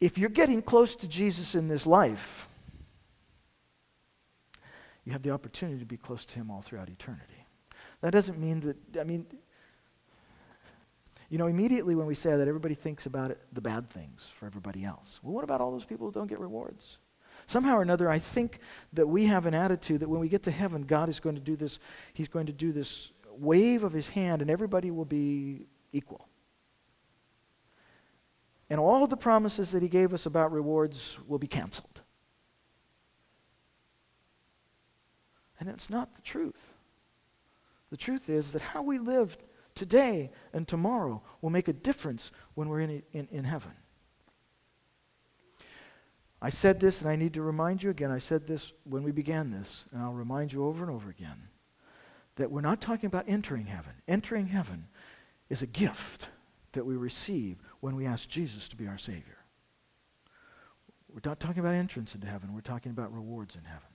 If 0.02 0.18
you're 0.18 0.30
getting 0.30 0.62
close 0.62 0.96
to 0.98 1.08
Jesus 1.08 1.56
in 1.56 1.70
this 1.70 1.86
life, 1.86 2.50
you 5.06 5.14
have 5.14 5.24
the 5.24 5.32
opportunity 5.32 5.80
to 5.80 5.86
be 5.86 5.98
close 5.98 6.26
to 6.26 6.36
him 6.36 6.52
all 6.52 6.62
throughout 6.62 6.90
eternity. 6.90 7.38
That 8.02 8.12
doesn't 8.12 8.40
mean 8.40 8.62
that, 8.62 8.78
I 9.00 9.04
mean, 9.04 9.26
you 11.30 11.38
know, 11.38 11.48
immediately 11.48 11.96
when 11.96 12.08
we 12.08 12.16
say 12.16 12.36
that, 12.36 12.48
everybody 12.48 12.74
thinks 12.74 13.06
about 13.06 13.30
it, 13.30 13.40
the 13.54 13.62
bad 13.62 13.90
things 13.90 14.32
for 14.40 14.46
everybody 14.46 14.84
else. 14.84 15.20
Well, 15.22 15.34
what 15.34 15.44
about 15.44 15.62
all 15.62 15.72
those 15.72 15.86
people 15.86 16.08
who 16.08 16.14
don't 16.14 16.28
get 16.28 16.40
rewards? 16.40 16.98
Somehow 17.46 17.78
or 17.78 17.82
another, 17.82 18.10
I 18.10 18.20
think 18.20 18.60
that 18.94 19.08
we 19.08 19.26
have 19.26 19.46
an 19.46 19.54
attitude 19.54 20.02
that 20.02 20.10
when 20.10 20.20
we 20.20 20.30
get 20.30 20.44
to 20.44 20.52
heaven, 20.52 20.84
God 20.84 21.10
is 21.10 21.20
going 21.20 21.36
to 21.36 21.42
do 21.42 21.56
this, 21.56 21.80
He's 22.14 22.28
going 22.28 22.48
to 22.48 22.54
do 22.54 22.72
this 22.72 23.12
wave 23.32 23.84
of 23.84 23.94
His 23.94 24.08
hand, 24.08 24.42
and 24.42 24.50
everybody 24.50 24.92
will 24.92 25.06
be 25.06 25.68
equal. 25.92 26.28
And 28.70 28.80
all 28.80 29.04
of 29.04 29.10
the 29.10 29.18
promises 29.18 29.72
that 29.72 29.82
He 29.82 29.90
gave 29.90 30.14
us 30.14 30.26
about 30.26 30.52
rewards 30.52 31.18
will 31.28 31.40
be 31.40 31.48
canceled. 31.48 32.02
And 35.60 35.70
it's 35.70 35.90
not 35.90 36.16
the 36.16 36.22
truth. 36.22 36.76
The 37.89 37.97
truth 37.97 38.30
is 38.30 38.54
that 38.54 38.62
how 38.62 38.82
we 38.82 38.99
live 38.99 39.38
today 39.75 40.32
and 40.54 40.67
tomorrow 40.67 41.21
will 41.41 41.49
make 41.49 41.67
a 41.67 41.73
difference 41.73 42.32
when 42.54 42.69
we're 42.69 42.82
in, 42.82 43.04
in, 43.13 43.28
in 43.32 43.43
heaven. 43.43 43.71
I 46.41 46.49
said 46.49 46.80
this, 46.80 47.02
and 47.02 47.10
I 47.10 47.15
need 47.15 47.34
to 47.34 47.41
remind 47.41 47.84
you 47.84 47.89
again. 47.89 48.12
I 48.12 48.17
said 48.17 48.47
this 48.47 48.71
when 48.84 49.04
we 49.04 49.12
began 49.12 49.52
this, 49.52 49.86
and 49.91 50.02
I'll 50.02 50.13
remind 50.13 50.54
you 50.54 50.65
over 50.65 50.84
and 50.84 50.93
over 50.93 51.10
again 51.10 51.49
that 52.36 52.49
we're 52.49 52.62
not 52.62 52.80
talking 52.80 53.08
about 53.08 53.25
entering 53.28 53.65
heaven. 53.65 53.91
Entering 54.08 54.47
heaven 54.47 54.88
is 55.49 55.62
a 55.62 55.67
gift 55.67 56.30
that 56.71 56.86
we 56.86 56.95
receive 56.95 57.58
when 57.82 57.95
we 57.95 58.06
ask 58.06 58.30
Jesus 58.30 58.69
to 58.69 58.78
be 58.78 58.88
our 58.88 58.97
Savior. 58.97 59.38
We're 61.12 61.19
not 61.25 61.41
talking 61.41 61.60
about 61.60 61.73
entrance 61.73 62.15
into 62.15 62.28
heaven, 62.28 62.54
we're 62.54 62.62
talking 62.62 62.91
about 62.91 63.13
rewards 63.13 63.56
in 63.56 63.63
heaven. 63.63 63.88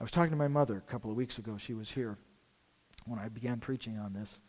I 0.00 0.04
was 0.04 0.10
talking 0.10 0.30
to 0.30 0.36
my 0.36 0.48
mother 0.48 0.76
a 0.76 0.90
couple 0.90 1.10
of 1.10 1.16
weeks 1.16 1.38
ago. 1.38 1.56
She 1.56 1.74
was 1.74 1.90
here 1.90 2.18
when 3.06 3.18
I 3.18 3.28
began 3.28 3.60
preaching 3.60 3.98
on 3.98 4.12
this. 4.12 4.40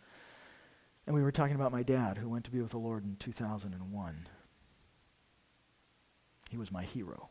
And 1.05 1.15
we 1.15 1.21
were 1.21 1.31
talking 1.31 1.55
about 1.55 1.71
my 1.71 1.83
dad, 1.83 2.17
who 2.17 2.29
went 2.29 2.45
to 2.45 2.51
be 2.51 2.61
with 2.61 2.71
the 2.71 2.77
Lord 2.77 3.03
in 3.03 3.15
2001. 3.17 4.27
He 6.49 6.57
was 6.57 6.71
my 6.71 6.83
hero. 6.83 7.29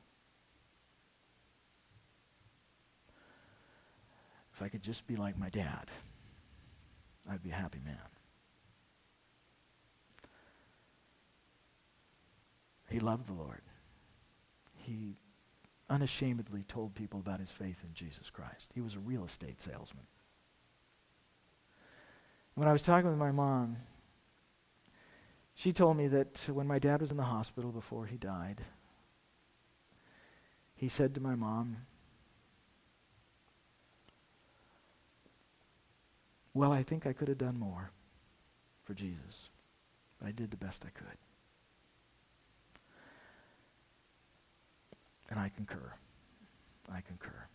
If 4.55 4.63
I 4.63 4.69
could 4.69 4.83
just 4.83 5.07
be 5.09 5.17
like 5.17 5.37
my 5.37 5.51
dad, 5.51 5.91
I'd 7.29 7.43
be 7.43 7.51
a 7.51 7.55
happy 7.55 7.81
man. 7.85 7.99
He 12.89 13.01
loved 13.01 13.27
the 13.27 13.33
Lord. 13.33 13.63
He 14.77 15.17
unashamedly 15.95 16.65
told 16.65 16.95
people 16.95 17.21
about 17.21 17.39
his 17.39 17.53
faith 17.53 17.83
in 17.85 17.95
Jesus 17.95 18.29
Christ. 18.29 18.71
He 18.75 18.81
was 18.81 18.97
a 18.97 19.01
real 19.01 19.25
estate 19.25 19.61
salesman. 19.61 20.07
When 22.55 22.67
I 22.67 22.73
was 22.73 22.83
talking 22.83 23.09
with 23.09 23.19
my 23.19 23.31
mom, 23.31 23.77
she 25.55 25.73
told 25.73 25.97
me 25.97 26.09
that 26.09 26.49
when 26.53 26.67
my 26.67 26.81
dad 26.81 27.01
was 27.01 27.13
in 27.13 27.17
the 27.17 27.23
hospital 27.23 27.71
before 27.71 28.07
he 28.07 28.17
died, 28.17 28.61
he 30.75 30.89
said 30.89 31.15
to 31.15 31.21
my 31.21 31.37
mom, 31.37 31.77
Well, 36.53 36.73
I 36.73 36.83
think 36.83 37.07
I 37.07 37.13
could 37.13 37.29
have 37.29 37.39
done 37.39 37.59
more 37.59 37.91
for 38.85 38.95
Jesus, 38.95 39.49
but 40.21 40.29
I 40.29 40.33
did 40.33 40.51
the 40.51 40.57
best 40.57 40.85
I 40.87 40.91
could. 40.91 41.19
And 45.35 45.43
I 45.43 45.49
concur. 45.49 45.93
I 46.89 47.01
concur. 47.01 47.49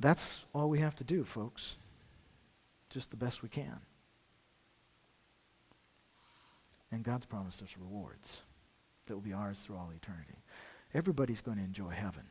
That's 0.00 0.44
all 0.52 0.68
we 0.68 0.80
have 0.80 0.96
to 0.96 1.04
do, 1.04 1.22
folks. 1.22 1.76
Just 2.90 3.12
the 3.12 3.16
best 3.16 3.44
we 3.44 3.48
can. 3.48 3.78
And 6.90 7.04
God's 7.04 7.26
promised 7.26 7.62
us 7.62 7.76
rewards 7.80 8.42
that 9.06 9.14
will 9.14 9.20
be 9.20 9.32
ours 9.32 9.60
through 9.60 9.76
all 9.76 9.92
eternity. 9.94 10.34
Everybody's 10.94 11.40
going 11.40 11.58
to 11.58 11.62
enjoy 11.62 11.90
heaven, 11.90 12.24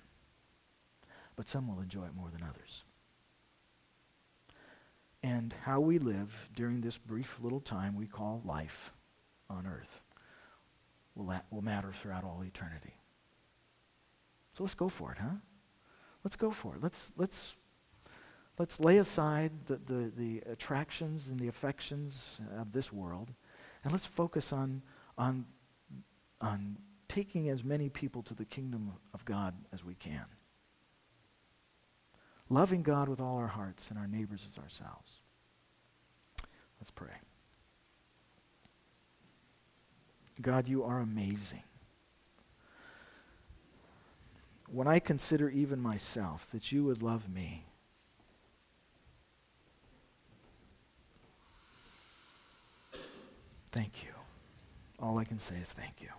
but 1.38 1.48
some 1.48 1.70
will 1.70 1.82
enjoy 1.82 2.04
it 2.04 2.14
more 2.14 2.30
than 2.32 2.44
others. 2.44 2.84
And 5.24 5.56
how 5.64 5.80
we 5.80 6.00
live 6.00 6.50
during 6.54 6.82
this 6.82 6.98
brief 6.98 7.38
little 7.42 7.62
time 7.62 7.96
we 7.96 8.08
call 8.08 8.42
life 8.44 8.92
on 9.50 9.66
earth 9.66 10.02
will, 11.16 11.28
la- 11.28 11.42
will 11.50 11.62
matter 11.62 11.94
throughout 11.94 12.26
all 12.26 12.44
eternity. 12.44 12.96
So 14.62 14.66
let's 14.66 14.76
go 14.76 14.90
for 14.90 15.12
it, 15.12 15.18
huh? 15.18 15.38
Let's 16.24 16.36
go 16.36 16.52
for 16.52 16.76
it. 16.76 16.84
Let's, 16.84 17.12
let's, 17.18 17.56
let's 18.60 18.80
lay 18.80 19.00
aside 19.00 19.52
the, 19.66 19.78
the, 19.78 20.12
the 20.16 20.44
attractions 20.52 21.30
and 21.30 21.40
the 21.40 21.48
affections 21.48 22.40
of 22.60 22.72
this 22.72 22.94
world, 22.94 23.34
and 23.84 23.92
let's 23.92 24.06
focus 24.06 24.54
on, 24.54 24.84
on, 25.18 25.48
on 26.42 26.78
taking 27.08 27.50
as 27.50 27.64
many 27.64 27.90
people 27.90 28.22
to 28.22 28.36
the 28.36 28.46
kingdom 28.46 28.94
of 29.16 29.26
God 29.26 29.56
as 29.74 29.84
we 29.84 29.96
can. 29.96 30.26
Loving 32.48 32.84
God 32.84 33.10
with 33.10 33.20
all 33.20 33.38
our 33.38 33.48
hearts 33.48 33.90
and 33.90 33.98
our 33.98 34.08
neighbors 34.08 34.46
as 34.52 34.62
ourselves. 34.62 35.22
Let's 36.80 36.92
pray. 36.92 37.16
God, 40.40 40.70
you 40.70 40.84
are 40.84 41.00
amazing 41.00 41.64
when 44.72 44.88
I 44.88 45.00
consider 45.00 45.50
even 45.50 45.82
myself, 45.82 46.48
that 46.52 46.72
you 46.72 46.86
would 46.86 47.04
love 47.04 47.30
me. 47.30 47.66
Thank 53.72 54.04
you. 54.04 54.10
All 54.98 55.18
I 55.18 55.26
can 55.26 55.40
say 55.40 55.56
is 55.56 55.68
thank 55.68 56.02
you. 56.02 56.10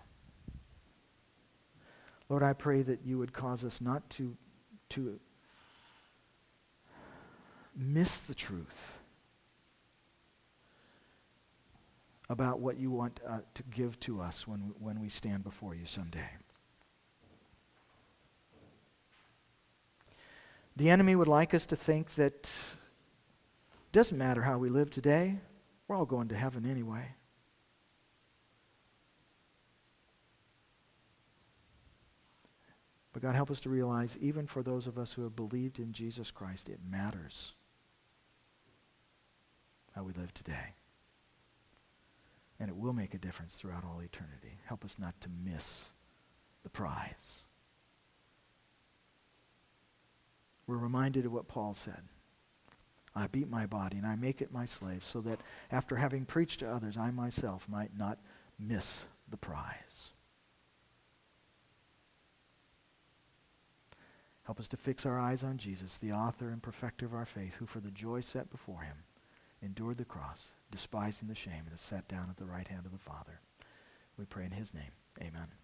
Lord, 2.29 2.43
I 2.43 2.53
pray 2.53 2.83
that 2.83 3.01
you 3.05 3.19
would 3.19 3.33
cause 3.33 3.65
us 3.65 3.81
not 3.81 4.09
to, 4.11 4.37
to 4.91 5.19
miss 7.77 8.23
the 8.23 8.35
truth 8.35 8.99
about 12.29 12.61
what 12.61 12.79
you 12.79 12.91
want 12.91 13.21
uh, 13.27 13.41
to 13.55 13.63
give 13.65 13.99
to 14.01 14.21
us 14.21 14.47
when, 14.47 14.73
when 14.79 15.01
we 15.01 15.09
stand 15.09 15.45
before 15.45 15.75
you 15.75 15.85
someday. 15.85 16.31
The 20.77 20.91
enemy 20.91 21.15
would 21.15 21.29
like 21.29 21.55
us 21.55 21.67
to 21.67 21.77
think 21.77 22.15
that 22.15 22.33
it 22.33 23.93
doesn't 23.93 24.17
matter 24.17 24.43
how 24.43 24.59
we 24.59 24.71
live 24.71 24.91
today, 24.91 25.39
we're 25.87 25.97
all 25.97 26.07
going 26.07 26.29
to 26.29 26.37
heaven 26.37 26.65
anyway. 26.65 27.15
But 33.13 33.21
God, 33.21 33.35
help 33.35 33.51
us 33.51 33.61
to 33.61 33.69
realize, 33.71 34.17
even 34.19 34.47
for 34.47 34.63
those 34.63 34.87
of 34.87 34.97
us 34.97 35.13
who 35.13 35.23
have 35.23 35.37
believed 35.37 35.79
in 35.79 35.93
Jesus 35.93 36.31
Christ, 36.31 36.69
it 36.71 36.81
matters 36.89 37.53
how 39.95 40.03
we 40.03 40.15
live 40.15 40.33
today. 40.33 40.75
And 42.59 42.71
it 42.71 42.77
will 42.77 42.95
make 42.95 43.13
a 43.13 43.19
difference 43.19 43.57
throughout 43.57 43.85
all 43.85 44.01
eternity. 44.01 44.59
Help 44.65 44.85
us 44.85 44.97
not 44.99 45.21
to 45.21 45.29
miss 45.29 45.91
the 46.63 46.71
prize. 46.71 47.43
We're 50.67 50.77
reminded 50.77 51.27
of 51.27 51.33
what 51.33 51.49
Paul 51.49 51.75
said. 51.75 52.03
I 53.15 53.27
beat 53.27 53.51
my 53.51 53.67
body 53.67 53.99
and 53.99 54.07
I 54.07 54.17
make 54.17 54.41
it 54.41 54.53
my 54.53 54.65
slave 54.65 55.05
so 55.05 55.21
that 55.23 55.41
after 55.71 55.97
having 55.97 56.25
preached 56.25 56.61
to 56.61 56.71
others, 56.71 56.97
I 56.97 57.11
myself 57.11 57.69
might 57.69 57.97
not 57.97 58.19
miss 58.59 59.05
the 59.29 59.37
prize. 59.37 60.11
Help 64.45 64.59
us 64.59 64.69
to 64.69 64.77
fix 64.77 65.07
our 65.07 65.19
eyes 65.19 65.45
on 65.45 65.57
Jesus, 65.57 65.99
the 65.99 66.13
author 66.13 66.49
and 66.49 66.63
perfecter 66.63 67.07
of 67.07 67.15
our 67.15 67.25
faith, 67.25 67.57
who 67.57 67.67
for 67.67 67.81
the 67.81 67.91
joy 67.91 68.21
set 68.21 68.51
before 68.51 68.83
him 68.83 68.97
endured 69.63 69.97
the 69.97 70.05
cross, 70.05 70.49
despising 70.71 71.29
the 71.29 71.35
shame, 71.35 71.63
and 71.65 71.73
is 71.73 71.81
sat 71.81 72.09
down 72.09 72.27
at 72.29 72.37
the 72.37 72.45
right 72.45 72.67
hand 72.67 72.85
of 72.85 72.93
the 72.93 72.99
Father. 72.99 73.41
We 74.19 74.25
pray 74.25 74.45
in 74.45 74.51
his 74.51 74.75
name. 74.75 74.91
Amen. 75.21 75.62